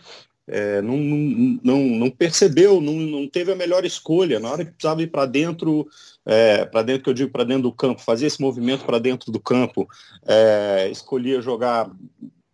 é, 0.46 0.82
não, 0.82 0.96
não, 0.96 1.78
não 1.78 2.10
percebeu, 2.10 2.80
não, 2.80 2.94
não 2.94 3.28
teve 3.28 3.52
a 3.52 3.56
melhor 3.56 3.84
escolha. 3.84 4.40
Na 4.40 4.50
hora 4.50 4.64
que 4.64 4.72
precisava 4.72 5.02
ir 5.02 5.06
para 5.06 5.26
dentro, 5.26 5.86
é, 6.26 6.64
para 6.64 6.82
dentro 6.82 7.04
que 7.04 7.10
eu 7.10 7.14
digo 7.14 7.30
para 7.30 7.44
dentro 7.44 7.62
do 7.64 7.72
campo, 7.72 8.02
fazer 8.02 8.26
esse 8.26 8.40
movimento 8.40 8.84
para 8.84 8.98
dentro 8.98 9.30
do 9.30 9.40
campo, 9.40 9.88
é, 10.26 10.88
escolhia 10.90 11.40
jogar 11.40 11.90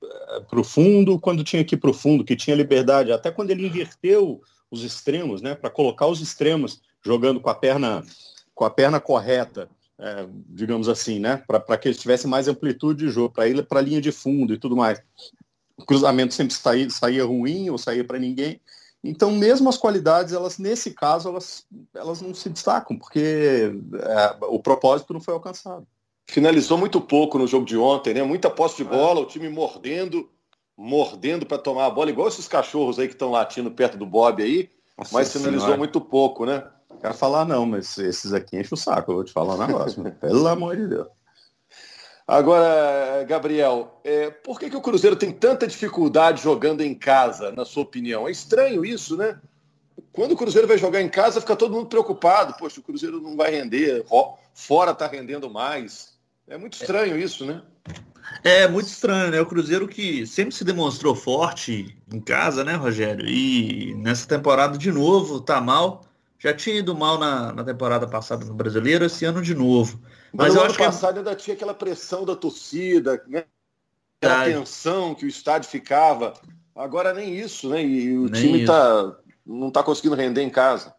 é, 0.03 0.41
para 0.41 0.61
o 0.61 0.65
fundo 0.65 1.19
quando 1.19 1.45
tinha 1.45 1.65
que 1.65 1.75
ir 1.75 1.79
para 1.79 1.91
o 1.91 1.95
fundo, 1.95 2.25
que 2.25 2.37
tinha 2.37 2.57
liberdade, 2.57 3.13
até 3.13 3.31
quando 3.31 3.51
ele 3.51 3.67
inverteu 3.67 4.41
os 4.71 4.85
extremos, 4.85 5.41
né, 5.41 5.55
para 5.55 5.71
colocar 5.71 6.07
os 6.07 6.21
extremos 6.21 6.83
jogando 7.03 7.41
com 7.41 7.49
a 7.49 7.55
perna 7.55 8.05
com 8.55 8.65
a 8.65 8.71
perna 8.71 8.99
correta, 8.99 9.71
é, 10.01 10.27
digamos 10.49 10.89
assim, 10.89 11.19
né, 11.19 11.43
para 11.47 11.77
que 11.77 11.89
ele 11.89 11.97
tivesse 11.97 12.27
mais 12.27 12.49
amplitude 12.49 13.07
de 13.07 13.11
jogo, 13.11 13.35
para 13.35 13.49
ir 13.49 13.67
para 13.67 13.81
a 13.81 13.83
linha 13.83 14.01
de 14.01 14.13
fundo 14.13 14.55
e 14.55 14.59
tudo 14.59 14.77
mais 14.77 15.03
o 15.79 15.85
cruzamento 15.85 16.35
sempre 16.35 16.55
saía, 16.55 16.91
saía 16.91 17.25
ruim 17.25 17.71
ou 17.71 17.79
saía 17.79 18.05
para 18.05 18.19
ninguém. 18.19 18.61
Então, 19.03 19.31
mesmo 19.31 19.69
as 19.69 19.79
qualidades, 19.79 20.33
elas 20.33 20.59
nesse 20.59 20.91
caso, 20.91 21.29
elas, 21.29 21.65
elas 21.95 22.21
não 22.21 22.35
se 22.35 22.49
destacam, 22.49 22.99
porque 22.99 23.73
é, 23.95 24.37
o 24.47 24.59
propósito 24.59 25.15
não 25.15 25.21
foi 25.21 25.35
alcançado. 25.35 25.87
Finalizou 26.27 26.77
muito 26.77 27.01
pouco 27.01 27.39
no 27.39 27.47
jogo 27.47 27.65
de 27.65 27.77
ontem, 27.77 28.13
né? 28.13 28.23
Muita 28.25 28.51
posse 28.51 28.79
de 28.79 28.85
bola, 28.85 29.21
é. 29.21 29.23
o 29.23 29.27
time 29.27 29.49
mordendo, 29.49 30.29
mordendo 30.77 31.47
para 31.47 31.59
tomar 31.59 31.87
a 31.87 31.91
bola, 31.91 32.11
igual 32.11 32.27
esses 32.27 32.49
cachorros 32.49 32.99
aí 32.99 33.07
que 33.07 33.15
estão 33.15 33.31
latindo 33.31 33.71
perto 33.71 33.97
do 33.97 34.05
Bob 34.05 34.43
aí, 34.43 34.69
Nossa 34.99 35.11
mas 35.15 35.33
finalizou 35.33 35.61
senhora. 35.61 35.79
muito 35.79 36.01
pouco, 36.01 36.45
né? 36.45 36.65
Quero 37.01 37.15
falar 37.15 37.45
não, 37.45 37.65
mas 37.65 37.97
esses 37.99 38.33
aqui 38.33 38.59
enchem 38.59 38.75
o 38.75 38.77
saco, 38.77 39.11
eu 39.11 39.17
vou 39.17 39.25
te 39.25 39.33
falar 39.33 39.55
um 39.55 39.67
negócio. 39.67 40.03
Pelo 40.21 40.47
amor 40.49 40.77
de 40.77 40.89
Deus. 40.89 41.09
Agora, 42.27 43.25
Gabriel, 43.25 44.01
é, 44.05 44.31
por 44.31 44.61
que, 44.61 44.69
que 44.69 44.77
o 44.77 44.83
Cruzeiro 44.83 45.17
tem 45.17 45.33
tanta 45.33 45.67
dificuldade 45.67 46.43
jogando 46.43 46.83
em 46.83 46.95
casa, 46.95 47.51
na 47.53 47.65
sua 47.65 47.85
opinião? 47.85 48.29
É 48.29 48.31
estranho 48.31 48.85
isso, 48.85 49.17
né? 49.17 49.41
Quando 50.13 50.33
o 50.33 50.37
Cruzeiro 50.37 50.69
vai 50.69 50.77
jogar 50.77 51.01
em 51.01 51.09
casa, 51.09 51.41
fica 51.41 51.57
todo 51.57 51.73
mundo 51.73 51.87
preocupado. 51.87 52.55
Poxa, 52.59 52.81
o 52.81 52.83
Cruzeiro 52.83 53.21
não 53.21 53.35
vai 53.35 53.51
render, 53.51 54.05
fora 54.53 54.91
está 54.91 55.07
rendendo 55.07 55.49
mais. 55.49 56.19
É 56.47 56.59
muito 56.59 56.75
estranho 56.75 57.19
isso, 57.19 57.47
né? 57.47 57.63
É 58.45 58.69
muito 58.69 58.89
estranho, 58.89 59.31
né? 59.31 59.41
O 59.41 59.47
Cruzeiro 59.47 59.89
que 59.89 60.27
sempre 60.27 60.55
se 60.55 60.65
demonstrou 60.65 61.15
forte 61.15 61.97
em 62.13 62.21
casa, 62.21 62.63
né, 62.63 62.75
Rogério? 62.75 63.27
E 63.27 63.95
nessa 63.95 64.29
temporada 64.29 64.77
de 64.77 64.93
novo 64.93 65.41
tá 65.41 65.61
mal. 65.61 66.05
Já 66.39 66.55
tinha 66.55 66.77
ido 66.77 66.95
mal 66.95 67.19
na, 67.19 67.53
na 67.53 67.65
temporada 67.65 68.07
passada 68.07 68.45
no 68.45 68.55
Brasileiro, 68.55 69.05
esse 69.05 69.25
ano 69.25 69.43
de 69.43 69.55
novo. 69.55 70.01
Mas, 70.33 70.49
Mas 70.49 70.55
no 70.55 70.61
ano 70.61 70.75
é 70.75 70.79
passado 70.79 71.13
que... 71.15 71.19
ainda 71.19 71.35
tinha 71.35 71.55
aquela 71.55 71.75
pressão 71.75 72.25
da 72.25 72.37
torcida, 72.37 73.23
né? 73.27 73.45
aquela 74.21 74.45
tensão 74.45 75.15
que 75.15 75.25
o 75.25 75.29
estádio 75.29 75.69
ficava 75.69 76.35
Agora 76.79 77.13
nem 77.13 77.37
isso, 77.37 77.69
né? 77.69 77.85
E 77.85 78.17
o 78.17 78.29
nem 78.29 78.41
time 78.41 78.65
tá, 78.65 79.17
não 79.45 79.67
está 79.67 79.83
conseguindo 79.83 80.15
render 80.15 80.43
em 80.43 80.49
casa. 80.49 80.95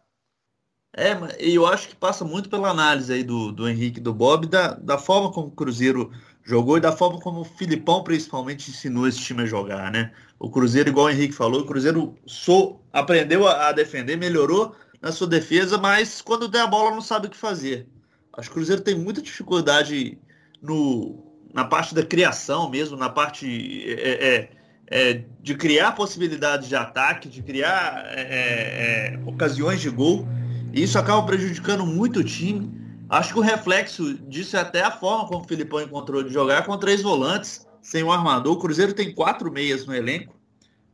É, 0.94 1.16
e 1.40 1.54
eu 1.54 1.66
acho 1.66 1.88
que 1.88 1.96
passa 1.96 2.22
muito 2.22 2.50
pela 2.50 2.68
análise 2.68 3.10
aí 3.10 3.24
do, 3.24 3.50
do 3.50 3.66
Henrique 3.66 3.98
do 3.98 4.12
Bob, 4.12 4.46
da, 4.46 4.74
da 4.74 4.98
forma 4.98 5.32
como 5.32 5.46
o 5.46 5.52
Cruzeiro 5.52 6.12
jogou 6.42 6.76
e 6.76 6.80
da 6.80 6.92
forma 6.92 7.18
como 7.18 7.40
o 7.40 7.44
Filipão 7.44 8.04
principalmente 8.04 8.70
ensinou 8.70 9.08
esse 9.08 9.20
time 9.20 9.44
a 9.44 9.46
jogar, 9.46 9.90
né? 9.90 10.12
O 10.38 10.50
Cruzeiro, 10.50 10.90
igual 10.90 11.06
o 11.06 11.10
Henrique 11.10 11.32
falou, 11.32 11.62
o 11.62 11.66
Cruzeiro 11.66 12.14
sou, 12.26 12.84
aprendeu 12.92 13.48
a, 13.48 13.68
a 13.68 13.72
defender, 13.72 14.18
melhorou 14.18 14.76
na 15.00 15.12
sua 15.12 15.26
defesa, 15.26 15.78
mas 15.78 16.20
quando 16.20 16.48
der 16.48 16.62
a 16.62 16.66
bola 16.66 16.90
não 16.90 17.00
sabe 17.00 17.26
o 17.26 17.30
que 17.30 17.36
fazer. 17.36 17.86
Acho 18.32 18.48
que 18.48 18.52
o 18.52 18.54
Cruzeiro 18.56 18.82
tem 18.82 18.94
muita 18.94 19.22
dificuldade 19.22 20.18
no, 20.62 21.24
na 21.52 21.64
parte 21.64 21.94
da 21.94 22.02
criação 22.02 22.70
mesmo, 22.70 22.96
na 22.96 23.08
parte 23.08 23.84
é, 23.86 24.28
é, 24.28 24.50
é, 24.86 25.24
de 25.40 25.54
criar 25.54 25.92
possibilidades 25.92 26.68
de 26.68 26.76
ataque, 26.76 27.28
de 27.28 27.42
criar 27.42 28.04
é, 28.08 28.20
é, 28.20 29.14
é, 29.14 29.20
ocasiões 29.26 29.80
de 29.80 29.88
gol. 29.88 30.26
E 30.72 30.82
isso 30.82 30.98
acaba 30.98 31.22
prejudicando 31.22 31.84
muito 31.84 32.20
o 32.20 32.24
time. 32.24 32.70
Acho 33.08 33.32
que 33.32 33.38
o 33.40 33.42
reflexo 33.42 34.14
disso 34.28 34.56
é 34.56 34.60
até 34.60 34.82
a 34.82 34.90
forma 34.90 35.26
como 35.26 35.44
o 35.44 35.48
Filipão 35.48 35.80
encontrou 35.80 36.22
de 36.22 36.32
jogar 36.32 36.64
com 36.64 36.76
três 36.78 37.02
volantes, 37.02 37.66
sem 37.82 38.04
um 38.04 38.12
armador. 38.12 38.52
O 38.52 38.58
Cruzeiro 38.58 38.92
tem 38.92 39.12
quatro 39.12 39.50
meias 39.50 39.84
no 39.84 39.94
elenco, 39.94 40.38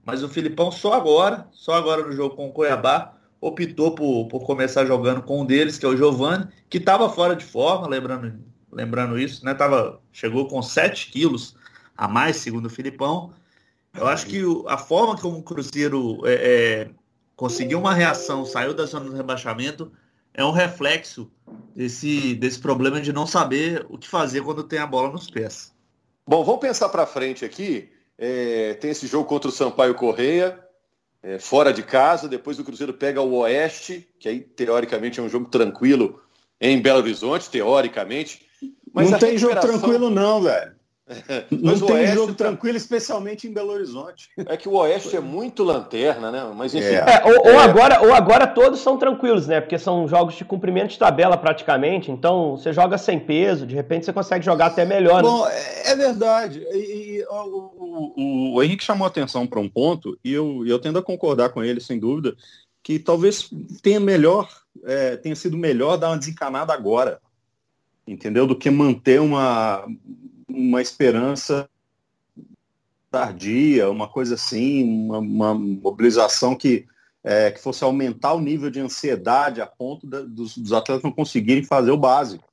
mas 0.05 0.23
o 0.23 0.29
Filipão 0.29 0.71
só 0.71 0.95
agora, 0.95 1.47
só 1.53 1.75
agora 1.75 2.07
no 2.07 2.13
jogo 2.13 2.35
com 2.35 2.49
o 2.49 2.53
Cuiabá, 2.53 3.16
optou 3.47 3.95
por, 3.95 4.29
por 4.29 4.45
começar 4.45 4.85
jogando 4.85 5.23
com 5.23 5.43
um 5.43 5.47
deles, 5.47 5.79
que 5.79 5.87
é 5.87 5.89
o 5.89 5.97
Giovani, 5.97 6.49
que 6.69 6.79
estava 6.79 7.09
fora 7.09 7.35
de 7.35 7.45
forma, 7.45 7.87
lembrando, 7.87 8.39
lembrando 8.71 9.19
isso, 9.19 9.45
né? 9.45 9.55
Tava, 9.55 10.01
chegou 10.13 10.47
com 10.49 10.63
7 10.63 11.11
quilos 11.11 11.57
a 11.97 12.07
mais, 12.07 12.37
segundo 12.37 12.67
o 12.67 12.71
Filipão. 12.71 13.33
Eu 13.95 14.07
acho 14.07 14.27
que 14.27 14.45
o, 14.45 14.69
a 14.69 14.77
forma 14.77 15.17
como 15.17 15.39
o 15.39 15.43
Cruzeiro 15.43 16.21
é, 16.25 16.35
é, 16.35 16.91
conseguiu 17.35 17.79
uma 17.79 17.95
reação, 17.95 18.45
saiu 18.45 18.75
da 18.75 18.85
zona 18.85 19.07
do 19.07 19.17
rebaixamento, 19.17 19.91
é 20.35 20.45
um 20.45 20.51
reflexo 20.51 21.31
desse, 21.75 22.35
desse 22.35 22.59
problema 22.59 23.01
de 23.01 23.13
não 23.13 23.27
saber 23.27 23.87
o 23.89 23.97
que 23.97 24.07
fazer 24.07 24.43
quando 24.43 24.63
tem 24.63 24.79
a 24.79 24.87
bola 24.87 25.11
nos 25.11 25.31
pés. 25.31 25.75
Bom, 26.27 26.45
vamos 26.45 26.61
pensar 26.61 26.89
para 26.91 27.07
frente 27.07 27.45
aqui. 27.45 27.89
É, 28.19 28.75
tem 28.75 28.91
esse 28.91 29.07
jogo 29.07 29.27
contra 29.27 29.49
o 29.49 29.53
Sampaio 29.53 29.95
Correia, 29.95 30.66
é, 31.27 31.41
fora 31.41 31.73
de 31.73 31.83
casa. 31.83 32.29
Depois 32.29 32.57
o 32.57 32.65
Cruzeiro 32.65 32.95
pega 32.95 33.21
o 33.21 33.35
Oeste, 33.39 34.09
que 34.17 34.29
aí 34.29 34.41
teoricamente 34.41 35.19
é 35.19 35.23
um 35.23 35.29
jogo 35.29 35.47
tranquilo 35.47 36.23
em 36.61 36.81
Belo 36.81 37.01
Horizonte, 37.01 37.51
teoricamente. 37.51 38.47
Mas 38.95 39.11
não 39.11 39.19
tem 39.19 39.33
recuperação... 39.33 39.71
jogo 39.73 39.81
tranquilo, 39.81 40.09
não, 40.09 40.41
velho. 40.41 40.76
Não 41.51 41.79
tem 41.79 41.97
Oeste 41.97 42.15
jogo 42.15 42.35
tá... 42.35 42.45
tranquilo, 42.47 42.77
especialmente 42.77 43.47
em 43.47 43.53
Belo 43.53 43.73
Horizonte. 43.73 44.29
É 44.37 44.57
que 44.57 44.69
o 44.69 44.75
Oeste 44.75 45.17
é 45.17 45.21
muito 45.21 45.63
lanterna, 45.63 46.33
né? 46.33 46.53
Mas 46.55 46.75
enfim. 46.75 46.87
É. 46.87 46.97
É, 46.97 47.25
ou, 47.25 47.53
ou, 47.53 47.61
é. 47.61 47.65
agora, 47.65 48.03
ou 48.03 48.13
agora 48.13 48.47
todos 48.47 48.81
são 48.81 48.99
tranquilos, 48.99 49.47
né? 49.47 49.61
Porque 49.61 49.79
são 49.79 50.09
jogos 50.09 50.35
de 50.35 50.45
cumprimento 50.45 50.91
de 50.91 50.99
tabela 50.99 51.37
praticamente. 51.37 52.11
Então 52.11 52.57
você 52.57 52.73
joga 52.73 52.99
sem 52.99 53.21
peso, 53.21 53.67
de 53.67 53.75
repente 53.75 54.05
você 54.05 54.13
consegue 54.13 54.45
jogar 54.45 54.67
até 54.67 54.85
melhor. 54.85 55.23
Né? 55.23 55.29
Bom, 55.29 55.47
é, 55.47 55.93
é 55.93 55.95
verdade. 55.95 56.67
E, 56.73 57.21
e 57.21 57.25
o, 57.29 58.13
o, 58.17 58.55
o, 58.55 58.63
Henrique 58.63 58.83
chamou 58.83 59.07
atenção 59.07 59.47
para 59.47 59.61
um 59.61 59.69
ponto, 59.69 60.19
e 60.25 60.33
eu, 60.33 60.67
eu 60.67 60.79
tendo 60.81 60.99
a 60.99 61.03
concordar 61.03 61.51
com 61.51 61.63
ele, 61.63 61.81
sem 61.81 62.01
dúvida, 62.01 62.35
que 62.83 62.99
talvez 62.99 63.49
tenha 63.81 64.01
melhor, 64.01 64.49
é, 64.85 65.17
tenha 65.17 65.37
sido 65.37 65.57
melhor 65.57 65.97
dar 65.97 66.09
uma 66.09 66.19
desencanada 66.19 66.73
agora. 66.73 67.21
Entendeu? 68.09 68.47
Do 68.47 68.57
que 68.57 68.71
manter 68.71 69.21
uma, 69.21 69.85
uma 70.57 70.81
esperança 70.81 71.69
tardia, 73.11 73.91
uma 73.91 74.09
coisa 74.09 74.35
assim, 74.35 74.85
uma, 74.85 75.19
uma 75.19 75.55
mobilização 75.55 76.55
que, 76.55 76.87
é, 77.23 77.51
que 77.51 77.61
fosse 77.61 77.85
aumentar 77.85 78.35
o 78.35 78.41
nível 78.41 78.71
de 78.71 78.81
ansiedade 78.81 79.61
a 79.61 79.67
ponto 79.67 80.07
da, 80.07 80.21
dos, 80.21 80.57
dos, 80.57 80.73
atletas 80.73 81.03
não 81.03 81.13
conseguirem 81.13 81.65
fazer 81.65 81.91
o 81.91 81.97
básico. 81.97 82.45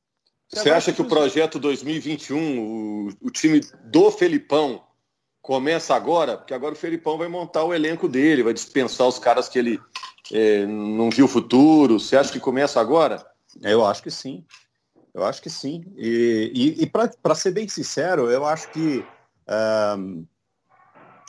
Você 0.48 0.69
acha 0.69 0.93
que 0.93 1.01
o 1.01 1.05
projeto 1.05 1.57
2021, 1.57 2.60
o, 2.60 3.10
o 3.22 3.31
time 3.31 3.62
do 3.86 4.12
Felipão, 4.12 4.83
começa 5.41 5.95
agora? 5.95 6.38
Porque 6.38 6.53
agora 6.53 6.74
o 6.74 6.77
Felipão 6.77 7.17
vai 7.17 7.27
montar 7.27 7.63
o 7.63 7.74
elenco 7.74 8.07
dele, 8.07 8.43
vai 8.43 8.53
dispensar 8.53 9.07
os 9.07 9.17
caras 9.17 9.50
que 9.50 9.57
ele 9.57 9.79
é, 10.31 10.65
não 10.65 11.10
viu 11.10 11.25
o 11.25 11.29
futuro. 11.29 12.00
Você 12.00 12.15
acha 12.15 12.31
que 12.31 12.39
começa 12.39 12.79
agora? 12.79 13.25
Eu 13.62 13.86
acho 13.86 14.01
que 14.01 14.12
sim. 14.12 14.45
Eu 15.13 15.24
acho 15.24 15.41
que 15.41 15.50
sim. 15.50 15.84
E, 15.96 16.51
e, 16.53 16.84
e 16.84 16.89
para 16.89 17.36
ser 17.36 17.51
bem 17.51 17.67
sincero, 17.67 18.29
eu 18.29 18.46
acho 18.46 18.70
que 18.72 19.05
um, 19.98 20.25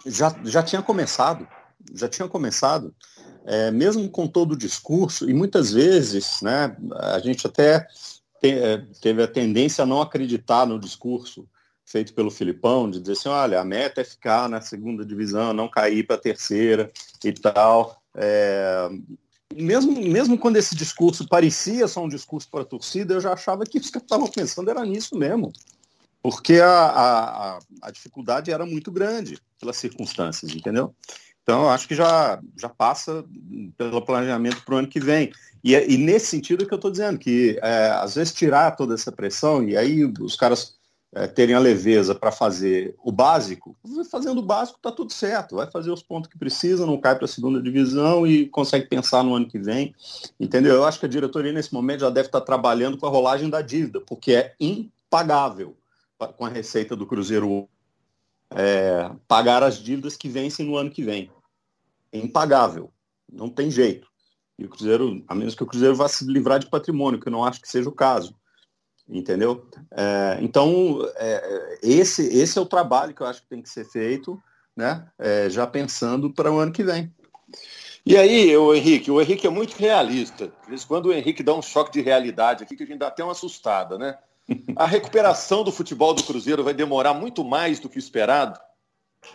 já, 0.07 0.35
já 0.45 0.63
tinha 0.63 0.83
começado. 0.83 1.47
Já 1.93 2.09
tinha 2.09 2.29
começado. 2.29 2.95
É, 3.47 3.71
mesmo 3.71 4.09
com 4.09 4.27
todo 4.27 4.53
o 4.53 4.57
discurso, 4.57 5.29
e 5.29 5.35
muitas 5.35 5.71
vezes 5.71 6.41
né, 6.41 6.75
a 6.95 7.19
gente 7.19 7.47
até 7.47 7.87
te, 8.41 8.51
é, 8.53 8.79
teve 9.03 9.23
a 9.23 9.29
tendência 9.29 9.83
a 9.83 9.87
não 9.87 10.01
acreditar 10.01 10.67
no 10.67 10.79
discurso 10.79 11.47
feito 11.85 12.15
pelo 12.15 12.31
Filipão, 12.31 12.91
de 12.91 12.99
dizer 13.01 13.13
assim, 13.13 13.29
olha, 13.29 13.61
a 13.61 13.65
meta 13.65 14.01
é 14.01 14.05
ficar 14.05 14.49
na 14.49 14.63
segunda 14.63 15.05
divisão, 15.05 15.53
não 15.53 15.69
cair 15.69 16.07
para 16.07 16.17
a 16.17 16.21
terceira 16.21 16.91
e 17.23 17.33
tal. 17.33 18.03
É, 18.17 18.89
mesmo, 19.57 19.93
mesmo 20.01 20.39
quando 20.39 20.57
esse 20.57 20.75
discurso 20.75 21.27
parecia 21.29 21.87
só 21.89 22.05
um 22.05 22.09
discurso 22.09 22.49
para 22.51 22.63
a 22.63 22.67
torcida, 22.67 23.15
eu 23.15 23.21
já 23.21 23.33
achava 23.33 23.65
que 23.65 23.79
os 23.79 23.91
que 23.91 23.99
estavam 23.99 24.27
pensando 24.27 24.71
era 24.71 24.85
nisso 24.85 25.17
mesmo. 25.17 25.53
Porque 26.23 26.55
a, 26.55 26.87
a, 26.87 27.59
a, 27.83 27.91
dificuldade 27.91 28.51
era 28.51 28.65
muito 28.65 28.91
grande 28.91 29.39
pelas 29.61 29.77
circunstâncias, 29.77 30.55
entendeu? 30.55 30.95
Então, 31.43 31.65
eu 31.65 31.69
acho 31.69 31.87
que 31.87 31.95
já, 31.95 32.41
já 32.59 32.71
passa 32.71 33.23
pelo 33.77 34.01
planejamento 34.01 34.65
para 34.65 34.75
o 34.75 34.79
ano 34.79 34.89
que 34.89 34.99
vem. 34.99 35.31
E, 35.63 35.75
e 35.75 35.99
nesse 35.99 36.29
sentido 36.29 36.67
que 36.67 36.73
eu 36.73 36.77
estou 36.77 36.91
dizendo, 36.91 37.19
que 37.19 37.59
é, 37.63 37.91
às 37.91 38.15
vezes 38.15 38.33
tirar 38.33 38.71
toda 38.71 38.95
essa 38.95 39.13
pressão, 39.13 39.63
e 39.63 39.77
aí 39.77 40.05
os 40.05 40.35
caras 40.35 40.77
é, 41.15 41.29
terem 41.29 41.55
a 41.55 41.61
leveza 41.61 42.13
para 42.13 42.33
fazer 42.33 42.97
o 43.03 43.13
básico, 43.13 43.77
fazendo 44.11 44.39
o 44.39 44.43
básico 44.43 44.79
está 44.79 44.91
tudo 44.91 45.13
certo, 45.13 45.57
vai 45.57 45.71
fazer 45.71 45.93
os 45.93 46.03
pontos 46.03 46.29
que 46.29 46.37
precisa, 46.37 46.85
não 46.85 46.99
cai 46.99 47.15
para 47.15 47.27
a 47.27 47.29
segunda 47.29 47.63
divisão 47.63 48.27
e 48.27 48.49
consegue 48.49 48.89
pensar 48.89 49.23
no 49.23 49.35
ano 49.35 49.47
que 49.47 49.59
vem, 49.59 49.95
entendeu? 50.41 50.75
Eu 50.75 50.85
acho 50.85 50.99
que 50.99 51.07
a 51.07 51.09
diretoria 51.09 51.53
nesse 51.53 51.73
momento 51.73 52.01
já 52.01 52.11
deve 52.11 52.27
estar 52.27 52.41
tá 52.41 52.47
trabalhando 52.47 52.99
com 52.99 53.07
a 53.07 53.11
rolagem 53.11 53.49
da 53.49 53.63
dívida, 53.63 54.01
porque 54.01 54.33
é 54.33 54.55
impagável 54.59 55.77
com 56.37 56.47
a 56.47 56.49
receita 56.49 56.97
do 56.97 57.07
Cruzeiro 57.07 57.69
é, 58.51 59.09
pagar 59.29 59.63
as 59.63 59.77
dívidas 59.77 60.17
que 60.17 60.29
vencem 60.29 60.67
no 60.67 60.77
ano 60.77 60.91
que 60.91 61.05
vem. 61.05 61.31
É 62.11 62.19
impagável, 62.19 62.91
não 63.33 63.49
tem 63.49 63.71
jeito. 63.71 64.09
E 64.59 64.65
o 64.65 64.69
Cruzeiro, 64.69 65.23
a 65.29 65.35
menos 65.35 65.55
que 65.55 65.63
o 65.63 65.67
Cruzeiro 65.67 65.95
vá 65.95 66.09
se 66.09 66.25
livrar 66.25 66.59
de 66.59 66.67
patrimônio, 66.67 67.21
que 67.21 67.29
eu 67.29 67.33
não 67.33 67.45
acho 67.45 67.61
que 67.61 67.69
seja 67.69 67.89
o 67.89 67.93
caso 67.93 68.35
entendeu? 69.09 69.67
É, 69.91 70.39
então, 70.41 71.01
é, 71.17 71.79
esse, 71.83 72.27
esse 72.27 72.59
é 72.59 72.61
o 72.61 72.67
trabalho 72.67 73.15
que 73.15 73.21
eu 73.21 73.27
acho 73.27 73.43
que 73.43 73.49
tem 73.49 73.63
que 73.63 73.69
ser 73.69 73.85
feito, 73.85 74.41
né? 74.77 75.07
É, 75.19 75.49
já 75.49 75.67
pensando 75.67 76.33
para 76.33 76.51
o 76.51 76.59
ano 76.59 76.73
que 76.73 76.83
vem. 76.83 77.13
E 78.07 78.17
aí, 78.17 78.55
o 78.57 78.75
Henrique, 78.75 79.11
o 79.11 79.21
Henrique 79.21 79.47
é 79.47 79.51
muito 79.51 79.77
realista. 79.77 80.53
Quando 80.87 81.07
o 81.07 81.13
Henrique 81.13 81.43
dá 81.43 81.55
um 81.55 81.63
choque 81.63 81.93
de 81.93 82.03
realidade 82.03 82.63
aqui, 82.63 82.77
que 82.77 82.83
a 82.83 82.87
gente 82.87 82.99
dá 82.99 83.07
até 83.07 83.25
uma 83.25 83.33
assustada, 83.33 83.97
né? 83.97 84.19
A 84.77 84.87
recuperação 84.87 85.65
do 85.65 85.73
futebol 85.73 86.13
do 86.13 86.23
Cruzeiro 86.23 86.63
vai 86.63 86.75
demorar 86.75 87.15
muito 87.15 87.43
mais 87.43 87.81
do 87.81 87.89
que 87.89 87.99
esperado? 87.99 88.61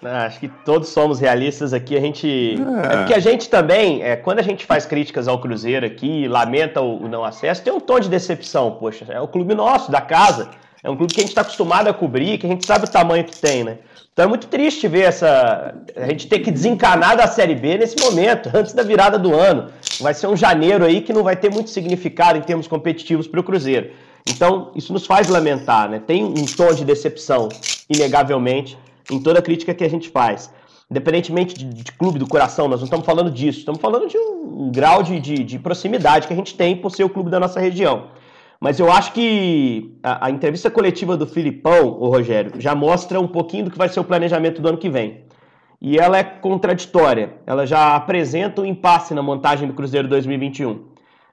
Ah, 0.03 0.25
acho 0.25 0.39
que 0.39 0.47
todos 0.47 0.89
somos 0.89 1.19
realistas 1.19 1.73
aqui. 1.73 1.95
A 1.95 1.99
gente. 1.99 2.55
É, 2.57 2.93
é 2.93 2.97
porque 2.97 3.13
a 3.13 3.19
gente 3.19 3.49
também, 3.49 4.01
é, 4.01 4.15
quando 4.15 4.39
a 4.39 4.43
gente 4.43 4.65
faz 4.65 4.85
críticas 4.85 5.27
ao 5.27 5.39
Cruzeiro 5.39 5.85
aqui, 5.85 6.27
lamenta 6.27 6.81
o, 6.81 7.03
o, 7.03 7.07
não 7.07 7.23
acesso, 7.23 7.61
tem 7.61 7.73
um 7.73 7.79
tom 7.79 7.99
de 7.99 8.09
decepção. 8.09 8.71
Poxa, 8.71 9.05
é 9.09 9.19
o 9.19 9.27
clube 9.27 9.53
nosso, 9.53 9.91
da 9.91 10.01
casa. 10.01 10.49
É 10.81 10.89
um 10.89 10.95
clube 10.95 11.13
que 11.13 11.19
a 11.19 11.23
gente 11.23 11.31
está 11.31 11.41
acostumado 11.41 11.89
a 11.89 11.93
cobrir, 11.93 12.37
que 12.37 12.45
a 12.45 12.49
gente 12.49 12.65
sabe 12.65 12.85
o 12.85 12.89
tamanho 12.89 13.25
que 13.25 13.35
tem, 13.35 13.65
né? 13.65 13.79
Então 14.13 14.23
é 14.23 14.27
muito 14.27 14.47
triste 14.47 14.87
ver 14.87 15.01
essa. 15.01 15.75
A 15.95 16.07
gente 16.07 16.27
ter 16.27 16.39
que 16.39 16.49
desencanar 16.49 17.17
da 17.17 17.27
Série 17.27 17.55
B 17.55 17.77
nesse 17.77 18.01
momento, 18.01 18.49
antes 18.55 18.73
da 18.73 18.83
virada 18.83 19.19
do 19.19 19.35
ano. 19.35 19.69
Vai 19.99 20.13
ser 20.13 20.27
um 20.27 20.35
janeiro 20.37 20.85
aí 20.85 21.01
que 21.01 21.11
não 21.11 21.23
vai 21.23 21.35
ter 21.35 21.51
muito 21.51 21.69
significado 21.69 22.37
em 22.37 22.41
termos 22.41 22.67
competitivos 22.67 23.27
para 23.27 23.39
o 23.39 23.43
Cruzeiro. 23.43 23.91
Então, 24.29 24.71
isso 24.75 24.93
nos 24.93 25.05
faz 25.05 25.27
lamentar, 25.27 25.89
né? 25.89 26.01
Tem 26.05 26.23
um 26.23 26.45
tom 26.45 26.73
de 26.73 26.85
decepção, 26.85 27.49
inegavelmente 27.89 28.77
em 29.11 29.21
toda 29.21 29.41
crítica 29.41 29.73
que 29.73 29.83
a 29.83 29.89
gente 29.89 30.09
faz. 30.09 30.51
Independentemente 30.89 31.53
de, 31.53 31.65
de 31.65 31.91
clube 31.91 32.17
do 32.17 32.27
coração, 32.27 32.67
nós 32.67 32.79
não 32.79 32.85
estamos 32.85 33.05
falando 33.05 33.29
disso, 33.29 33.59
estamos 33.59 33.79
falando 33.79 34.07
de 34.07 34.17
um, 34.17 34.71
grau 34.71 35.03
de, 35.03 35.19
de, 35.19 35.43
de, 35.43 35.59
proximidade 35.59 36.27
que 36.27 36.33
a 36.33 36.35
gente 36.35 36.55
tem 36.55 36.75
por 36.75 36.89
ser 36.89 37.03
o 37.03 37.09
clube 37.09 37.29
da 37.29 37.39
nossa 37.39 37.59
região. 37.59 38.07
Mas 38.59 38.79
eu 38.79 38.91
acho 38.91 39.13
que 39.13 39.95
a, 40.01 40.25
a 40.25 40.31
entrevista 40.31 40.69
coletiva 40.69 41.15
do 41.15 41.27
Filipão, 41.27 41.87
o 41.99 42.09
Rogério, 42.09 42.59
já 42.59 42.73
mostra 42.73 43.19
um 43.19 43.27
pouquinho 43.27 43.65
do 43.65 43.71
que 43.71 43.77
vai 43.77 43.87
ser 43.87 43.99
o 43.99 44.03
planejamento 44.03 44.61
do 44.61 44.67
ano 44.67 44.77
que 44.77 44.89
vem. 44.89 45.23
E 45.81 45.97
ela 45.97 46.17
é 46.17 46.23
contraditória, 46.23 47.35
ela 47.45 47.65
já 47.65 47.95
apresenta 47.95 48.61
um 48.61 48.65
impasse 48.65 49.13
na 49.13 49.21
montagem 49.21 49.67
do 49.67 49.73
Cruzeiro 49.73 50.07
2021. 50.09 50.87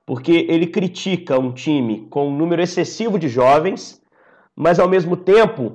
Porque 0.05 0.47
ele 0.49 0.69
critica 0.69 1.37
um 1.37 1.51
time 1.51 2.07
com 2.11 2.29
um 2.29 2.37
número 2.37 2.63
excessivo 2.63 3.19
de 3.19 3.29
jovens, 3.29 4.01
mas 4.55 4.79
ao 4.79 4.89
mesmo 4.89 5.17
tempo 5.17 5.73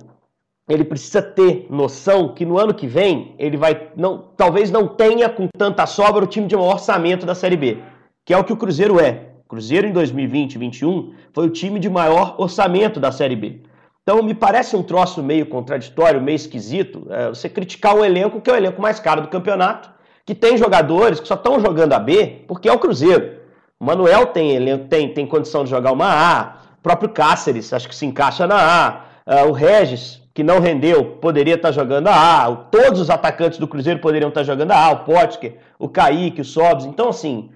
ele 0.69 0.83
precisa 0.83 1.21
ter 1.21 1.67
noção 1.69 2.33
que 2.33 2.45
no 2.45 2.57
ano 2.57 2.73
que 2.73 2.87
vem 2.87 3.35
ele 3.37 3.57
vai 3.57 3.89
não, 3.95 4.17
talvez 4.37 4.71
não 4.71 4.87
tenha 4.87 5.27
com 5.29 5.47
tanta 5.57 5.85
sobra 5.85 6.23
o 6.23 6.27
time 6.27 6.47
de 6.47 6.55
maior 6.55 6.73
orçamento 6.73 7.25
da 7.25 7.35
Série 7.35 7.57
B, 7.57 7.79
que 8.25 8.33
é 8.33 8.37
o 8.37 8.43
que 8.43 8.53
o 8.53 8.57
Cruzeiro 8.57 8.99
é. 8.99 9.29
O 9.45 9.49
Cruzeiro 9.49 9.87
em 9.87 9.91
2020 9.91 10.55
e 10.55 10.59
2021 10.59 11.13
foi 11.33 11.47
o 11.47 11.49
time 11.49 11.79
de 11.79 11.89
maior 11.89 12.35
orçamento 12.37 12.99
da 12.99 13.11
Série 13.11 13.35
B. 13.35 13.61
Então 14.03 14.23
me 14.23 14.33
parece 14.33 14.75
um 14.75 14.83
troço 14.83 15.21
meio 15.21 15.45
contraditório, 15.45 16.21
meio 16.21 16.35
esquisito, 16.35 17.07
é, 17.09 17.29
você 17.29 17.49
criticar 17.49 17.95
um 17.95 18.03
elenco 18.03 18.41
que 18.41 18.49
é 18.49 18.53
o 18.53 18.57
elenco 18.57 18.81
mais 18.81 18.99
caro 18.99 19.21
do 19.21 19.27
campeonato, 19.27 19.91
que 20.25 20.33
tem 20.33 20.57
jogadores 20.57 21.19
que 21.19 21.27
só 21.27 21.35
estão 21.35 21.59
jogando 21.59 21.93
a 21.93 21.99
B 21.99 22.45
porque 22.47 22.69
é 22.69 22.71
o 22.71 22.79
Cruzeiro. 22.79 23.41
O 23.79 23.85
Manuel 23.85 24.27
tem, 24.27 24.51
elenco, 24.51 24.87
tem, 24.87 25.13
tem 25.13 25.25
condição 25.25 25.63
de 25.63 25.69
jogar 25.69 25.91
uma 25.91 26.07
A, 26.07 26.61
o 26.79 26.81
próprio 26.81 27.09
Cáceres 27.09 27.73
acho 27.73 27.89
que 27.89 27.95
se 27.95 28.05
encaixa 28.05 28.47
na 28.47 28.55
A, 28.55 29.43
uh, 29.43 29.49
o 29.49 29.51
Regis 29.51 30.20
que 30.33 30.43
não 30.43 30.59
rendeu, 30.59 31.03
poderia 31.03 31.55
estar 31.55 31.71
jogando 31.71 32.07
a 32.07 32.45
A, 32.45 32.55
todos 32.55 32.99
os 32.99 33.09
atacantes 33.09 33.59
do 33.59 33.67
Cruzeiro 33.67 33.99
poderiam 33.99 34.29
estar 34.29 34.43
jogando 34.43 34.71
a 34.71 34.85
A, 34.85 34.91
o 34.91 35.03
Potker, 35.03 35.57
o 35.77 35.89
Kaique, 35.89 36.41
o 36.41 36.45
Sobs. 36.45 36.85
Então, 36.85 37.09
assim, 37.09 37.49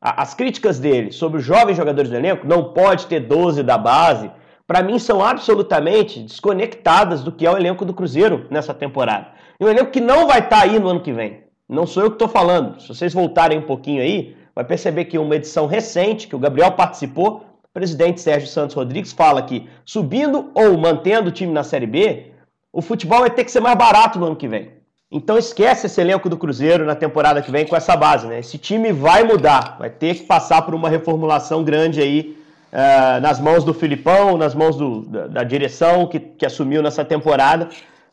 a, 0.00 0.22
as 0.22 0.34
críticas 0.34 0.78
dele 0.78 1.12
sobre 1.12 1.38
os 1.38 1.44
jovens 1.44 1.76
jogadores 1.76 2.10
do 2.10 2.16
elenco, 2.16 2.46
não 2.46 2.72
pode 2.72 3.06
ter 3.06 3.20
12 3.20 3.62
da 3.62 3.76
base, 3.76 4.30
para 4.66 4.82
mim 4.82 4.98
são 4.98 5.22
absolutamente 5.22 6.20
desconectadas 6.20 7.22
do 7.22 7.30
que 7.30 7.46
é 7.46 7.50
o 7.50 7.56
elenco 7.56 7.84
do 7.84 7.92
Cruzeiro 7.92 8.46
nessa 8.50 8.72
temporada. 8.72 9.28
E 9.60 9.64
um 9.64 9.68
elenco 9.68 9.90
que 9.90 10.00
não 10.00 10.26
vai 10.26 10.38
estar 10.38 10.62
aí 10.62 10.78
no 10.78 10.88
ano 10.88 11.00
que 11.00 11.12
vem. 11.12 11.44
Não 11.68 11.86
sou 11.86 12.02
eu 12.02 12.10
que 12.10 12.16
estou 12.16 12.28
falando. 12.28 12.80
Se 12.80 12.88
vocês 12.88 13.12
voltarem 13.12 13.58
um 13.58 13.66
pouquinho 13.66 14.02
aí, 14.02 14.36
vai 14.54 14.64
perceber 14.64 15.04
que 15.06 15.18
uma 15.18 15.36
edição 15.36 15.66
recente, 15.66 16.26
que 16.26 16.36
o 16.36 16.38
Gabriel 16.38 16.72
participou, 16.72 17.44
presidente 17.72 18.20
Sérgio 18.20 18.48
Santos 18.48 18.76
Rodrigues 18.76 19.12
fala 19.12 19.42
que 19.42 19.68
subindo 19.84 20.50
ou 20.54 20.76
mantendo 20.76 21.28
o 21.28 21.32
time 21.32 21.52
na 21.52 21.64
Série 21.64 21.86
B, 21.86 22.32
o 22.72 22.82
futebol 22.82 23.20
vai 23.20 23.30
ter 23.30 23.44
que 23.44 23.50
ser 23.50 23.60
mais 23.60 23.76
barato 23.76 24.18
no 24.18 24.26
ano 24.26 24.36
que 24.36 24.48
vem. 24.48 24.70
Então 25.10 25.36
esquece 25.36 25.86
esse 25.86 26.00
elenco 26.00 26.28
do 26.28 26.38
Cruzeiro 26.38 26.86
na 26.86 26.94
temporada 26.94 27.42
que 27.42 27.50
vem 27.50 27.66
com 27.66 27.76
essa 27.76 27.94
base, 27.94 28.26
né? 28.26 28.38
Esse 28.38 28.56
time 28.56 28.92
vai 28.92 29.22
mudar, 29.22 29.76
vai 29.78 29.90
ter 29.90 30.14
que 30.14 30.22
passar 30.22 30.62
por 30.62 30.74
uma 30.74 30.88
reformulação 30.88 31.62
grande 31.62 32.00
aí 32.00 32.38
uh, 32.72 33.20
nas 33.20 33.38
mãos 33.38 33.62
do 33.62 33.74
Filipão, 33.74 34.38
nas 34.38 34.54
mãos 34.54 34.74
do, 34.76 35.02
da, 35.02 35.26
da, 35.26 35.44
direção 35.44 36.06
que, 36.06 36.18
que 36.18 36.46
assumiu 36.46 36.82
nessa 36.82 37.04
temporada, 37.04 37.68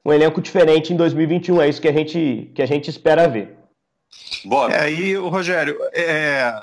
um 0.06 0.12
elenco 0.12 0.42
diferente 0.42 0.92
em 0.92 0.98
2021. 0.98 1.62
É 1.62 1.70
isso 1.70 1.82
que 1.82 1.88
a 1.88 1.94
gente, 1.94 2.52
que 2.54 2.62
a 2.62 2.66
gente 2.66 2.90
espera 2.90 3.30
ver. 3.30 3.56
Bora. 4.44 4.86
É, 4.86 4.92
e 4.92 5.18
o 5.18 5.30
Rogério, 5.30 5.78
é, 5.94 6.62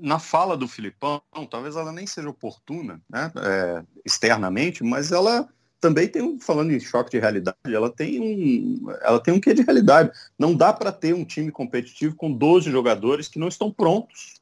na 0.00 0.18
fala 0.18 0.56
do 0.56 0.68
Filipão, 0.68 1.22
talvez 1.50 1.76
ela 1.76 1.92
nem 1.92 2.06
seja 2.06 2.28
oportuna, 2.28 3.00
né, 3.08 3.32
é, 3.36 3.84
externamente, 4.04 4.82
mas 4.82 5.12
ela 5.12 5.48
também 5.80 6.06
tem 6.06 6.22
um, 6.22 6.38
falando 6.38 6.72
em 6.72 6.78
choque 6.78 7.10
de 7.10 7.18
realidade, 7.18 7.56
ela 7.64 7.90
tem 7.90 8.20
um, 8.20 8.90
ela 9.00 9.18
tem 9.18 9.32
um 9.32 9.40
quê 9.40 9.54
de 9.54 9.62
realidade. 9.62 10.10
Não 10.38 10.54
dá 10.54 10.72
para 10.72 10.92
ter 10.92 11.14
um 11.14 11.24
time 11.24 11.50
competitivo 11.50 12.14
com 12.14 12.30
12 12.30 12.70
jogadores 12.70 13.28
que 13.28 13.38
não 13.38 13.48
estão 13.48 13.72
prontos. 13.72 14.34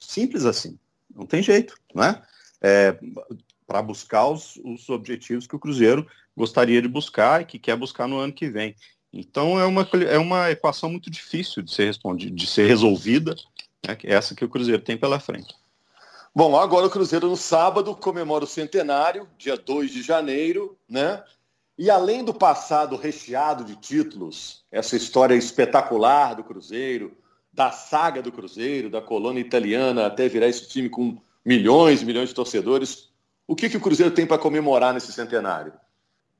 Simples 0.00 0.46
assim. 0.46 0.78
Não 1.14 1.26
tem 1.26 1.42
jeito, 1.42 1.76
né? 1.94 2.22
É, 2.62 2.98
para 3.66 3.82
buscar 3.82 4.26
os, 4.26 4.58
os 4.64 4.88
objetivos 4.88 5.46
que 5.46 5.54
o 5.54 5.58
Cruzeiro 5.58 6.06
gostaria 6.34 6.80
de 6.80 6.88
buscar 6.88 7.42
e 7.42 7.44
que 7.44 7.58
quer 7.58 7.76
buscar 7.76 8.08
no 8.08 8.18
ano 8.18 8.32
que 8.32 8.48
vem. 8.48 8.74
Então 9.12 9.58
é 9.58 9.64
uma, 9.64 9.88
é 10.08 10.18
uma 10.18 10.50
equação 10.50 10.90
muito 10.90 11.10
difícil 11.10 11.62
de 11.62 11.72
ser 11.72 11.86
respondida, 11.86 12.34
de 12.34 12.46
ser 12.46 12.66
resolvida 12.66 13.34
né, 13.86 13.96
essa 14.04 14.34
que 14.34 14.44
o 14.44 14.48
Cruzeiro 14.48 14.82
tem 14.82 14.96
pela 14.96 15.20
frente. 15.20 15.54
Bom, 16.34 16.56
agora 16.56 16.86
o 16.86 16.90
Cruzeiro 16.90 17.28
no 17.28 17.36
sábado 17.36 17.94
comemora 17.96 18.44
o 18.44 18.48
centenário, 18.48 19.26
dia 19.38 19.56
2 19.56 19.90
de 19.90 20.02
janeiro, 20.02 20.76
né? 20.88 21.22
E 21.78 21.90
além 21.90 22.24
do 22.24 22.34
passado 22.34 22.96
recheado 22.96 23.64
de 23.64 23.76
títulos, 23.76 24.64
essa 24.70 24.96
história 24.96 25.34
espetacular 25.34 26.34
do 26.34 26.44
Cruzeiro, 26.44 27.16
da 27.52 27.70
saga 27.70 28.20
do 28.20 28.32
Cruzeiro, 28.32 28.90
da 28.90 29.00
colônia 29.00 29.40
italiana 29.40 30.06
até 30.06 30.28
virar 30.28 30.48
esse 30.48 30.68
time 30.68 30.90
com 30.90 31.16
milhões 31.44 32.02
e 32.02 32.04
milhões 32.04 32.28
de 32.28 32.34
torcedores, 32.34 33.10
o 33.46 33.54
que, 33.54 33.70
que 33.70 33.76
o 33.76 33.80
Cruzeiro 33.80 34.12
tem 34.12 34.26
para 34.26 34.38
comemorar 34.38 34.92
nesse 34.92 35.12
centenário? 35.12 35.72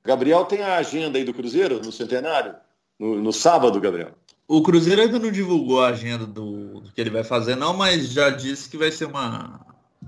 Gabriel 0.05 0.45
tem 0.45 0.63
a 0.63 0.77
agenda 0.77 1.17
aí 1.17 1.25
do 1.25 1.33
Cruzeiro 1.35 1.81
no 1.81 1.91
centenário? 1.93 2.55
No, 2.99 3.21
no 3.21 3.33
sábado, 3.33 3.81
Gabriel? 3.81 4.13
O 4.49 4.63
Cruzeiro 4.63 5.03
ainda 5.03 5.19
não 5.19 5.31
divulgou 5.31 5.83
a 5.83 5.89
agenda 5.89 6.25
do, 6.25 6.81
do, 6.81 6.93
que 6.93 7.01
ele 7.01 7.11
vai 7.11 7.25
fazer, 7.25 7.57
não, 7.57 7.77
mas 7.77 8.13
já 8.13 8.31
disse 8.31 8.69
que 8.69 8.77
vai 8.77 8.93
ser 8.93 9.07
uma 9.07 9.61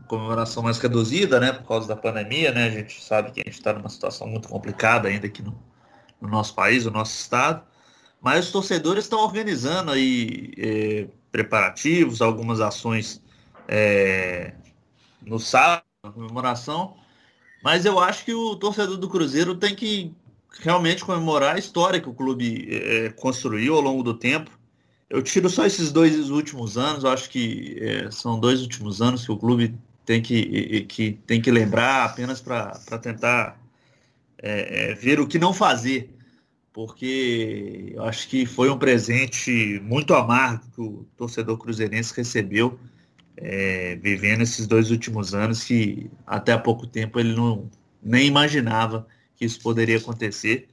comemoração 0.07 0.63
mais 0.63 0.79
reduzida, 0.79 1.41
né? 1.41 1.53
Por 1.53 1.67
causa 1.67 1.89
da 1.89 1.97
pandemia, 1.97 2.53
né? 2.53 2.67
A 2.67 2.71
gente 2.71 3.03
sabe 3.03 3.33
que 3.33 3.41
a 3.41 3.45
gente 3.45 3.59
está 3.59 3.73
numa 3.73 3.89
situação 3.89 4.29
muito 4.29 4.49
complicada 4.49 5.09
ainda 5.09 5.27
aqui 5.27 5.43
no, 5.43 5.61
no, 6.21 6.29
nosso 6.29 6.55
país, 6.55 6.85
no 6.85 6.93
nosso 6.93 7.21
estado. 7.21 7.67
Mas 8.21 8.47
os 8.47 8.53
torcedores 8.53 9.05
estão 9.05 9.21
organizando 9.21 9.91
aí 9.91 10.53
é, 10.57 11.09
preparativos, 11.33 12.23
algumas 12.23 12.61
ações 12.61 13.21
é, 13.67 14.55
no 15.21 15.41
sábado, 15.41 15.85
na 16.05 16.13
comemoração. 16.13 16.97
Mas 17.63 17.85
eu 17.85 17.99
acho 17.99 18.25
que 18.25 18.33
o 18.33 18.55
torcedor 18.55 18.97
do 18.97 19.09
Cruzeiro 19.09 19.57
tem 19.57 19.75
que 19.75 20.15
realmente 20.61 21.05
comemorar 21.05 21.57
a 21.57 21.59
história 21.59 22.01
que 22.01 22.09
o 22.09 22.15
clube 22.15 22.69
é, 22.71 23.11
construiu 23.11 23.75
ao 23.75 23.81
longo 23.81 24.03
do 24.03 24.15
tempo. 24.15 24.51
Eu 25.09 25.23
tiro 25.23 25.49
só 25.49 25.65
esses 25.65 25.91
dois 25.91 26.31
últimos 26.31 26.77
anos, 26.77 27.05
acho 27.05 27.31
que 27.31 27.79
é, 27.81 28.11
são 28.11 28.39
dois 28.39 28.61
últimos 28.61 29.01
anos 29.01 29.25
que 29.25 29.33
o 29.33 29.39
clube 29.39 29.75
tem 30.05 30.23
que, 30.23 30.83
que, 30.83 31.13
tem 31.27 31.41
que 31.41 31.51
lembrar 31.51 32.05
apenas 32.05 32.41
para 32.41 32.73
tentar 33.01 33.61
é, 34.43 34.91
é, 34.91 34.95
ver 34.95 35.21
o 35.21 35.27
que 35.27 35.39
não 35.39 35.53
fazer, 35.53 36.11
porque 36.73 37.93
eu 37.95 38.03
acho 38.05 38.29
que 38.29 38.47
foi 38.47 38.71
um 38.71 38.79
presente 38.79 39.81
muito 39.83 40.15
amargo 40.15 40.65
que 40.75 40.81
o 40.81 41.07
torcedor 41.17 41.59
cruzeirense 41.59 42.15
recebeu, 42.17 42.79
é, 43.37 43.97
vivendo 43.97 44.43
esses 44.43 44.67
dois 44.67 44.91
últimos 44.91 45.35
anos 45.35 45.65
que 45.65 46.11
até 46.27 46.53
há 46.53 46.59
pouco 46.59 46.87
tempo 46.87 47.19
ele 47.19 47.35
não 47.35 47.71
nem 48.03 48.27
imaginava 48.27 49.07
que 49.39 49.45
isso 49.45 49.61
poderia 49.61 49.97
acontecer. 49.97 50.69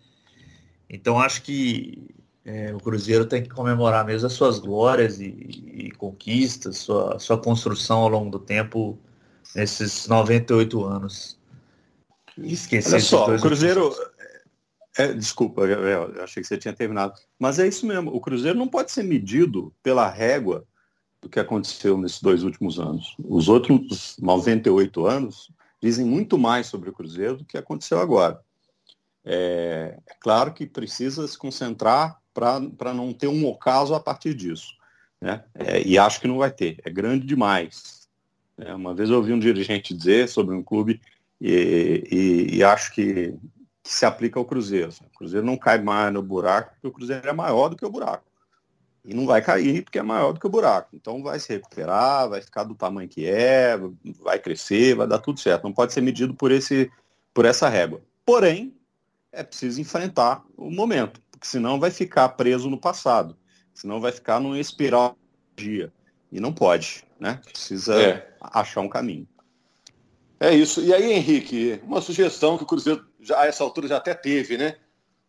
Então 0.89 1.19
acho 1.19 1.43
que 1.43 2.09
é, 2.43 2.73
o 2.73 2.79
Cruzeiro 2.79 3.25
tem 3.25 3.43
que 3.43 3.49
comemorar 3.49 4.05
mesmo 4.05 4.27
as 4.27 4.33
suas 4.33 4.59
glórias 4.59 5.19
e, 5.19 5.25
e, 5.25 5.91
conquistas, 5.91 6.77
sua, 6.77 7.17
sua 7.19 7.37
construção 7.37 7.99
ao 7.99 8.09
longo 8.09 8.29
do 8.29 8.39
tempo 8.39 8.99
nesses 9.55 10.07
98 10.07 10.83
anos. 10.83 11.39
Esquecer 12.37 12.95
Olha 12.95 13.03
só, 13.03 13.35
o 13.35 13.39
Cruzeiro. 13.39 13.95
É, 14.97 15.11
desculpa, 15.13 15.63
eu 15.63 16.23
achei 16.23 16.41
que 16.41 16.47
você 16.47 16.57
tinha 16.57 16.73
terminado. 16.73 17.13
Mas 17.37 17.59
é 17.59 17.67
isso 17.67 17.85
mesmo, 17.85 18.13
o 18.13 18.21
Cruzeiro 18.21 18.57
não 18.57 18.67
pode 18.67 18.91
ser 18.91 19.03
medido 19.03 19.73
pela 19.83 20.09
régua 20.09 20.65
do 21.21 21.27
que 21.27 21.39
aconteceu 21.39 21.97
nesses 21.97 22.21
dois 22.21 22.43
últimos 22.43 22.79
anos. 22.79 23.15
Os 23.23 23.49
outros 23.49 24.15
98 24.21 25.05
anos 25.05 25.51
dizem 25.81 26.05
muito 26.05 26.37
mais 26.37 26.67
sobre 26.67 26.89
o 26.89 26.93
Cruzeiro 26.93 27.37
do 27.37 27.45
que 27.45 27.57
aconteceu 27.57 27.99
agora. 27.99 28.39
É, 29.25 29.97
é 30.05 30.13
claro 30.19 30.53
que 30.53 30.67
precisa 30.67 31.27
se 31.27 31.37
concentrar 31.37 32.19
para 32.33 32.93
não 32.93 33.11
ter 33.11 33.27
um 33.27 33.45
ocaso 33.47 33.95
a 33.95 33.99
partir 33.99 34.33
disso. 34.33 34.75
Né? 35.19 35.43
É, 35.55 35.81
e 35.81 35.97
acho 35.97 36.21
que 36.21 36.27
não 36.27 36.37
vai 36.37 36.51
ter. 36.51 36.79
É 36.85 36.89
grande 36.89 37.25
demais. 37.25 38.07
É, 38.57 38.73
uma 38.73 38.93
vez 38.93 39.09
eu 39.09 39.17
ouvi 39.17 39.33
um 39.33 39.39
dirigente 39.39 39.93
dizer 39.93 40.29
sobre 40.29 40.55
um 40.55 40.61
clube 40.61 41.01
e, 41.41 42.03
e, 42.11 42.57
e 42.57 42.63
acho 42.63 42.93
que, 42.93 43.33
que, 43.83 43.93
se 43.93 44.05
aplica 44.05 44.39
ao 44.39 44.45
Cruzeiro. 44.45 44.91
O 45.01 45.17
Cruzeiro 45.17 45.45
não 45.45 45.57
cai 45.57 45.81
mais 45.81 46.13
no 46.13 46.21
buraco 46.21 46.71
porque 46.73 46.87
o 46.87 46.91
Cruzeiro 46.91 47.27
é 47.27 47.33
maior 47.33 47.69
do 47.69 47.75
que 47.75 47.85
o 47.85 47.89
buraco. 47.89 48.23
E 49.03 49.13
não 49.13 49.25
vai 49.25 49.41
cair 49.41 49.83
porque 49.83 49.99
é 49.99 50.03
maior 50.03 50.31
do 50.33 50.39
que 50.39 50.47
o 50.47 50.49
buraco. 50.49 50.89
Então 50.93 51.23
vai 51.23 51.39
se 51.39 51.53
recuperar, 51.53 52.29
vai 52.29 52.41
ficar 52.41 52.63
do 52.63 52.75
tamanho 52.75 53.09
que 53.09 53.25
é, 53.25 53.79
vai 54.21 54.39
crescer, 54.39 54.95
vai 54.95 55.07
dar 55.07 55.19
tudo 55.19 55.39
certo. 55.39 55.63
Não 55.63 55.73
pode 55.73 55.93
ser 55.93 56.01
medido 56.01 56.33
por, 56.33 56.51
esse, 56.51 56.91
por 57.33 57.45
essa 57.45 57.69
régua. 57.69 58.01
Porém, 58.25 58.74
é 59.35 59.43
preciso 59.43 59.79
enfrentar 59.81 60.43
o 60.57 60.71
momento, 60.71 61.21
porque 61.29 61.45
senão 61.45 61.79
vai 61.79 61.91
ficar 61.91 62.29
preso 62.29 62.69
no 62.69 62.79
passado, 62.79 63.37
senão 63.73 63.99
vai 63.99 64.11
ficar 64.11 64.39
numa 64.39 64.59
espiral 64.59 65.17
dia. 65.55 65.91
E 66.31 66.39
não 66.39 66.51
pode, 66.51 67.03
né? 67.19 67.39
Precisa 67.45 68.01
é. 68.01 68.27
achar 68.41 68.81
um 68.81 68.89
caminho. 68.89 69.27
É 70.39 70.53
isso. 70.53 70.81
E 70.81 70.93
aí, 70.93 71.13
Henrique, 71.13 71.79
uma 71.83 72.01
sugestão 72.01 72.57
que 72.57 72.63
o 72.63 72.67
Cruzeiro 72.67 73.05
já, 73.21 73.41
a 73.41 73.45
essa 73.45 73.63
altura 73.63 73.87
já 73.87 73.97
até 73.97 74.13
teve, 74.13 74.57
né? 74.57 74.75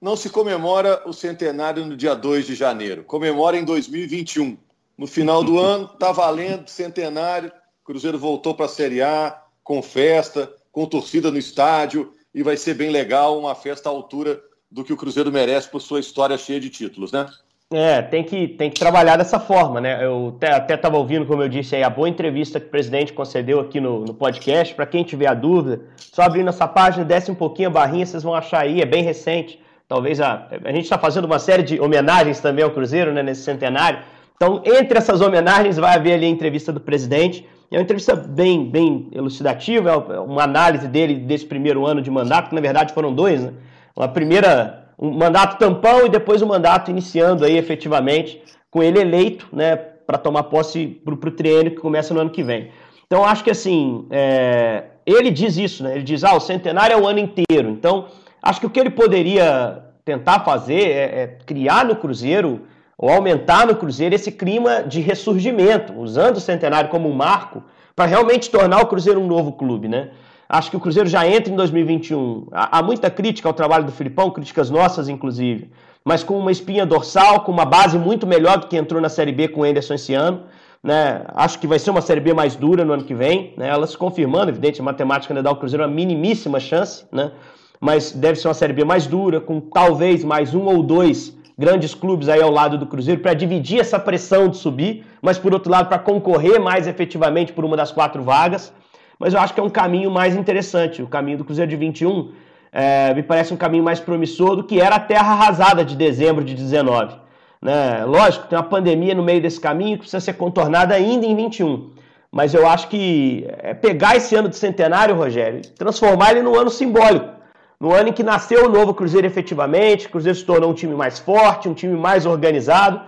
Não 0.00 0.16
se 0.16 0.28
comemora 0.28 1.02
o 1.08 1.12
centenário 1.12 1.84
no 1.84 1.96
dia 1.96 2.14
2 2.14 2.46
de 2.46 2.54
janeiro. 2.54 3.04
Comemora 3.04 3.56
em 3.56 3.64
2021. 3.64 4.58
No 4.98 5.06
final 5.06 5.44
do 5.44 5.58
ano, 5.60 5.88
tá 5.88 6.12
valendo 6.12 6.68
centenário. 6.68 7.52
O 7.82 7.86
Cruzeiro 7.86 8.18
voltou 8.18 8.54
para 8.54 8.66
a 8.66 8.68
Série 8.68 9.00
A, 9.00 9.40
com 9.62 9.80
festa, 9.80 10.52
com 10.72 10.86
torcida 10.86 11.30
no 11.30 11.38
estádio, 11.38 12.12
e 12.36 12.42
vai 12.42 12.54
ser 12.54 12.74
bem 12.74 12.90
legal, 12.90 13.38
uma 13.38 13.54
festa 13.54 13.88
à 13.88 13.92
altura 13.92 14.38
do 14.70 14.84
que 14.84 14.92
o 14.92 14.96
Cruzeiro 14.96 15.32
merece 15.32 15.70
por 15.70 15.80
sua 15.80 15.98
história 15.98 16.36
cheia 16.36 16.60
de 16.60 16.68
títulos, 16.68 17.10
né? 17.10 17.26
É, 17.72 18.02
tem 18.02 18.22
que, 18.22 18.46
tem 18.46 18.70
que 18.70 18.78
trabalhar 18.78 19.16
dessa 19.16 19.40
forma, 19.40 19.80
né? 19.80 20.04
Eu 20.04 20.36
até 20.42 20.74
estava 20.74 20.98
ouvindo, 20.98 21.24
como 21.24 21.42
eu 21.42 21.48
disse 21.48 21.74
aí, 21.74 21.82
a 21.82 21.88
boa 21.88 22.10
entrevista 22.10 22.60
que 22.60 22.66
o 22.66 22.70
presidente 22.70 23.14
concedeu 23.14 23.58
aqui 23.58 23.80
no, 23.80 24.04
no 24.04 24.12
podcast. 24.12 24.74
Para 24.74 24.84
quem 24.84 25.02
tiver 25.02 25.26
a 25.26 25.34
dúvida, 25.34 25.80
só 25.96 26.22
abrindo 26.22 26.50
essa 26.50 26.68
página, 26.68 27.06
desce 27.06 27.30
um 27.30 27.34
pouquinho 27.34 27.70
a 27.70 27.72
barrinha, 27.72 28.04
vocês 28.04 28.22
vão 28.22 28.34
achar 28.34 28.60
aí, 28.60 28.82
é 28.82 28.86
bem 28.86 29.02
recente. 29.02 29.58
Talvez 29.88 30.20
a, 30.20 30.46
a 30.62 30.72
gente 30.72 30.84
está 30.84 30.98
fazendo 30.98 31.24
uma 31.24 31.38
série 31.38 31.62
de 31.62 31.80
homenagens 31.80 32.38
também 32.38 32.62
ao 32.62 32.70
Cruzeiro, 32.70 33.14
né, 33.14 33.22
nesse 33.22 33.44
centenário. 33.44 34.00
Então, 34.36 34.62
entre 34.62 34.98
essas 34.98 35.22
homenagens, 35.22 35.78
vai 35.78 35.94
haver 35.94 36.12
ali 36.12 36.26
a 36.26 36.28
entrevista 36.28 36.70
do 36.70 36.80
presidente. 36.80 37.48
É 37.70 37.76
uma 37.76 37.82
entrevista 37.82 38.14
bem, 38.14 38.70
bem 38.70 39.08
elucidativa, 39.12 39.90
é 39.90 40.20
uma 40.20 40.44
análise 40.44 40.86
dele 40.86 41.14
desse 41.14 41.44
primeiro 41.44 41.84
ano 41.84 42.00
de 42.00 42.10
mandato, 42.10 42.48
que 42.48 42.54
na 42.54 42.60
verdade 42.60 42.92
foram 42.92 43.12
dois, 43.12 43.42
né? 43.42 43.52
Uma 43.96 44.08
primeira 44.08 44.86
um 44.98 45.10
mandato 45.10 45.58
tampão 45.58 46.06
e 46.06 46.08
depois 46.08 46.40
um 46.40 46.46
mandato 46.46 46.90
iniciando 46.90 47.44
aí 47.44 47.56
efetivamente 47.56 48.42
com 48.70 48.82
ele 48.82 48.98
eleito, 48.98 49.46
né, 49.52 49.76
para 49.76 50.18
tomar 50.18 50.44
posse 50.44 50.86
para 51.04 51.14
o 51.14 51.30
triênio 51.30 51.72
que 51.72 51.80
começa 51.80 52.14
no 52.14 52.20
ano 52.20 52.30
que 52.30 52.42
vem. 52.42 52.70
Então 53.06 53.24
acho 53.24 53.44
que 53.44 53.50
assim, 53.50 54.06
é, 54.10 54.84
ele 55.04 55.30
diz 55.30 55.56
isso, 55.56 55.84
né? 55.84 55.94
Ele 55.94 56.02
diz, 56.02 56.24
ah, 56.24 56.34
o 56.34 56.40
centenário 56.40 56.94
é 56.94 57.00
o 57.00 57.06
ano 57.06 57.18
inteiro. 57.18 57.70
Então 57.70 58.06
acho 58.42 58.60
que 58.60 58.66
o 58.66 58.70
que 58.70 58.80
ele 58.80 58.90
poderia 58.90 59.82
tentar 60.04 60.40
fazer 60.40 60.90
é, 60.90 61.22
é 61.22 61.38
criar 61.44 61.84
no 61.84 61.96
Cruzeiro 61.96 62.62
ou 62.98 63.10
aumentar 63.10 63.66
no 63.66 63.76
Cruzeiro 63.76 64.14
esse 64.14 64.32
clima 64.32 64.82
de 64.82 65.00
ressurgimento, 65.00 65.92
usando 65.98 66.36
o 66.36 66.40
centenário 66.40 66.88
como 66.88 67.08
um 67.08 67.14
marco 67.14 67.62
para 67.94 68.06
realmente 68.06 68.50
tornar 68.50 68.80
o 68.80 68.86
Cruzeiro 68.86 69.20
um 69.20 69.26
novo 69.26 69.52
clube, 69.52 69.88
né? 69.88 70.10
Acho 70.48 70.70
que 70.70 70.76
o 70.76 70.80
Cruzeiro 70.80 71.08
já 71.08 71.26
entra 71.26 71.52
em 71.52 71.56
2021. 71.56 72.46
Há, 72.52 72.80
muita 72.82 73.10
crítica 73.10 73.48
ao 73.48 73.52
trabalho 73.52 73.84
do 73.84 73.90
Filipão, 73.90 74.30
críticas 74.30 74.70
nossas, 74.70 75.08
inclusive, 75.08 75.70
mas 76.04 76.22
com 76.22 76.38
uma 76.38 76.52
espinha 76.52 76.86
dorsal, 76.86 77.40
com 77.40 77.50
uma 77.50 77.64
base 77.64 77.98
muito 77.98 78.26
melhor 78.26 78.58
do 78.58 78.68
que 78.68 78.76
entrou 78.76 79.00
na 79.00 79.08
Série 79.08 79.32
B 79.32 79.48
com 79.48 79.62
o 79.62 79.64
Anderson 79.64 79.94
esse 79.94 80.14
ano. 80.14 80.42
Né? 80.82 81.24
Acho 81.34 81.58
que 81.58 81.66
vai 81.66 81.80
ser 81.80 81.90
uma 81.90 82.00
Série 82.00 82.20
B 82.20 82.32
mais 82.32 82.54
dura 82.54 82.84
no 82.84 82.92
ano 82.92 83.02
que 83.02 83.14
vem. 83.14 83.54
Né? 83.56 83.68
Ela 83.68 83.88
se 83.88 83.98
confirmando, 83.98 84.52
evidente, 84.52 84.80
a 84.80 84.84
matemática 84.84 85.34
ainda 85.34 85.42
dá 85.42 85.50
ao 85.50 85.56
Cruzeiro 85.56 85.82
uma 85.82 85.90
minimíssima 85.92 86.60
chance, 86.60 87.04
né? 87.10 87.32
mas 87.80 88.12
deve 88.12 88.38
ser 88.38 88.46
uma 88.46 88.54
Série 88.54 88.72
B 88.72 88.84
mais 88.84 89.04
dura, 89.08 89.40
com 89.40 89.60
talvez 89.60 90.22
mais 90.22 90.54
um 90.54 90.66
ou 90.66 90.80
dois 90.80 91.35
grandes 91.58 91.94
clubes 91.94 92.28
aí 92.28 92.42
ao 92.42 92.50
lado 92.50 92.76
do 92.76 92.86
Cruzeiro 92.86 93.20
para 93.20 93.34
dividir 93.34 93.80
essa 93.80 93.98
pressão 93.98 94.48
de 94.48 94.56
subir, 94.56 95.04
mas 95.22 95.38
por 95.38 95.52
outro 95.52 95.70
lado 95.70 95.88
para 95.88 95.98
concorrer 95.98 96.60
mais 96.60 96.86
efetivamente 96.86 97.52
por 97.52 97.64
uma 97.64 97.76
das 97.76 97.90
quatro 97.90 98.22
vagas 98.22 98.72
mas 99.18 99.32
eu 99.32 99.40
acho 99.40 99.54
que 99.54 99.60
é 99.60 99.62
um 99.62 99.70
caminho 99.70 100.10
mais 100.10 100.36
interessante. 100.36 101.02
O 101.02 101.06
caminho 101.06 101.38
do 101.38 101.44
Cruzeiro 101.44 101.70
de 101.70 101.76
21 101.76 102.32
é, 102.72 103.14
me 103.14 103.22
parece 103.22 103.52
um 103.52 103.56
caminho 103.56 103.82
mais 103.82 103.98
promissor 103.98 104.56
do 104.56 104.64
que 104.64 104.80
era 104.80 104.96
a 104.96 105.00
terra 105.00 105.32
arrasada 105.32 105.84
de 105.84 105.96
dezembro 105.96 106.44
de 106.44 106.54
19. 106.54 107.16
Né? 107.62 108.04
Lógico, 108.04 108.46
tem 108.46 108.58
uma 108.58 108.64
pandemia 108.64 109.14
no 109.14 109.22
meio 109.22 109.40
desse 109.40 109.58
caminho 109.58 109.92
que 109.92 110.00
precisa 110.00 110.20
ser 110.20 110.34
contornada 110.34 110.94
ainda 110.94 111.24
em 111.24 111.34
21. 111.34 111.90
Mas 112.30 112.52
eu 112.52 112.68
acho 112.68 112.88
que 112.88 113.46
é 113.48 113.72
pegar 113.72 114.16
esse 114.16 114.34
ano 114.34 114.48
de 114.48 114.56
centenário, 114.56 115.14
Rogério, 115.14 115.62
transformar 115.78 116.32
ele 116.32 116.42
num 116.42 116.54
ano 116.54 116.68
simbólico. 116.68 117.35
No 117.78 117.92
ano 117.92 118.08
em 118.08 118.12
que 118.12 118.22
nasceu 118.22 118.66
o 118.66 118.68
novo 118.68 118.94
Cruzeiro 118.94 119.26
efetivamente, 119.26 120.06
o 120.06 120.10
Cruzeiro 120.10 120.38
se 120.38 120.44
tornou 120.44 120.70
um 120.70 120.74
time 120.74 120.94
mais 120.94 121.18
forte, 121.18 121.68
um 121.68 121.74
time 121.74 121.96
mais 121.96 122.24
organizado. 122.24 123.00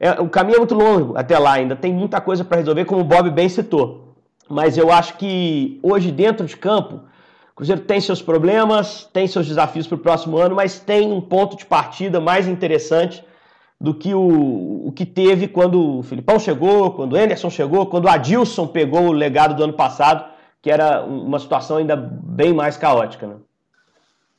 É, 0.00 0.10
o 0.20 0.28
caminho 0.28 0.56
é 0.56 0.58
muito 0.58 0.74
longo 0.74 1.16
até 1.16 1.38
lá, 1.38 1.52
ainda 1.52 1.76
tem 1.76 1.92
muita 1.92 2.20
coisa 2.20 2.44
para 2.44 2.58
resolver, 2.58 2.84
como 2.84 3.00
o 3.00 3.04
Bob 3.04 3.30
bem 3.30 3.48
citou. 3.48 4.14
Mas 4.48 4.76
eu 4.76 4.92
acho 4.92 5.16
que 5.16 5.78
hoje, 5.82 6.10
dentro 6.10 6.46
de 6.46 6.56
campo, 6.56 6.96
o 7.52 7.56
Cruzeiro 7.56 7.82
tem 7.82 8.00
seus 8.00 8.20
problemas, 8.20 9.08
tem 9.12 9.26
seus 9.26 9.46
desafios 9.46 9.86
para 9.86 9.96
o 9.96 10.00
próximo 10.00 10.36
ano, 10.38 10.56
mas 10.56 10.80
tem 10.80 11.12
um 11.12 11.20
ponto 11.20 11.56
de 11.56 11.64
partida 11.64 12.20
mais 12.20 12.48
interessante 12.48 13.24
do 13.80 13.94
que 13.94 14.14
o, 14.14 14.86
o 14.86 14.92
que 14.92 15.06
teve 15.06 15.48
quando 15.48 15.98
o 15.98 16.02
Filipão 16.02 16.38
chegou, 16.38 16.92
quando 16.92 17.12
o 17.12 17.16
Anderson 17.16 17.50
chegou, 17.50 17.86
quando 17.86 18.06
o 18.06 18.08
Adilson 18.08 18.66
pegou 18.66 19.02
o 19.08 19.12
legado 19.12 19.54
do 19.54 19.62
ano 19.62 19.72
passado, 19.72 20.24
que 20.60 20.70
era 20.70 21.04
uma 21.04 21.38
situação 21.38 21.76
ainda 21.76 21.94
bem 21.96 22.52
mais 22.52 22.76
caótica. 22.76 23.26
Né? 23.26 23.36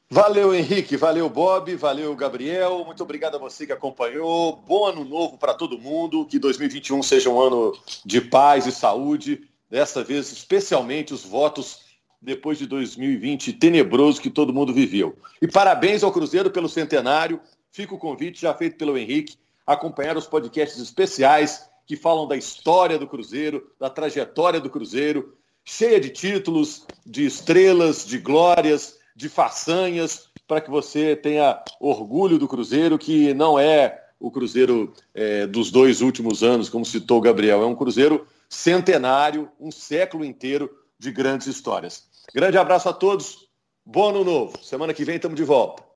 Valeu, 0.09 0.55
Henrique. 0.55 0.95
Valeu, 0.95 1.29
Bob. 1.29 1.75
Valeu, 1.75 2.15
Gabriel. 2.15 2.83
Muito 2.85 3.03
obrigado 3.03 3.35
a 3.35 3.39
você 3.39 3.65
que 3.65 3.73
acompanhou. 3.73 4.55
Bom 4.55 4.85
ano 4.85 5.03
novo 5.03 5.37
para 5.37 5.53
todo 5.53 5.77
mundo. 5.77 6.25
Que 6.25 6.39
2021 6.39 7.03
seja 7.03 7.29
um 7.29 7.39
ano 7.39 7.77
de 8.05 8.21
paz 8.21 8.65
e 8.65 8.71
saúde 8.71 9.47
dessa 9.69 10.03
vez 10.03 10.31
especialmente 10.31 11.13
os 11.13 11.25
votos 11.25 11.81
depois 12.21 12.57
de 12.57 12.65
2020 12.65 13.51
tenebroso 13.53 14.21
que 14.21 14.29
todo 14.29 14.53
mundo 14.53 14.73
viveu. 14.73 15.17
E 15.41 15.47
parabéns 15.47 16.03
ao 16.03 16.11
Cruzeiro 16.11 16.49
pelo 16.49 16.69
centenário. 16.69 17.41
Fica 17.69 17.93
o 17.93 17.99
convite 17.99 18.41
já 18.41 18.53
feito 18.53 18.77
pelo 18.77 18.97
Henrique 18.97 19.35
acompanhar 19.67 20.15
os 20.15 20.25
podcasts 20.25 20.81
especiais 20.81 21.69
que 21.85 21.97
falam 21.97 22.25
da 22.25 22.37
história 22.37 22.97
do 22.97 23.07
Cruzeiro, 23.07 23.69
da 23.77 23.89
trajetória 23.89 24.61
do 24.61 24.69
Cruzeiro, 24.69 25.35
cheia 25.65 25.99
de 25.99 26.09
títulos, 26.09 26.85
de 27.05 27.25
estrelas, 27.25 28.05
de 28.05 28.17
glórias, 28.17 28.96
de 29.17 29.27
façanhas, 29.27 30.29
para 30.47 30.61
que 30.61 30.69
você 30.69 31.15
tenha 31.15 31.59
orgulho 31.79 32.37
do 32.37 32.47
Cruzeiro, 32.47 32.99
que 32.99 33.33
não 33.33 33.57
é 33.57 34.05
o 34.19 34.29
Cruzeiro 34.29 34.93
é, 35.11 35.47
dos 35.47 35.71
dois 35.71 36.01
últimos 36.01 36.43
anos, 36.43 36.69
como 36.69 36.85
citou 36.85 37.17
o 37.17 37.21
Gabriel, 37.21 37.63
é 37.63 37.65
um 37.65 37.75
Cruzeiro 37.75 38.27
centenário, 38.47 39.49
um 39.59 39.71
século 39.71 40.23
inteiro 40.23 40.69
de 40.99 41.11
grandes 41.11 41.47
histórias. 41.47 42.03
Grande 42.31 42.59
abraço 42.59 42.89
a 42.89 42.93
todos, 42.93 43.49
bom 43.83 44.09
ano 44.09 44.23
novo. 44.23 44.63
Semana 44.63 44.93
que 44.93 45.03
vem 45.03 45.15
estamos 45.15 45.35
de 45.35 45.43
volta. 45.43 45.86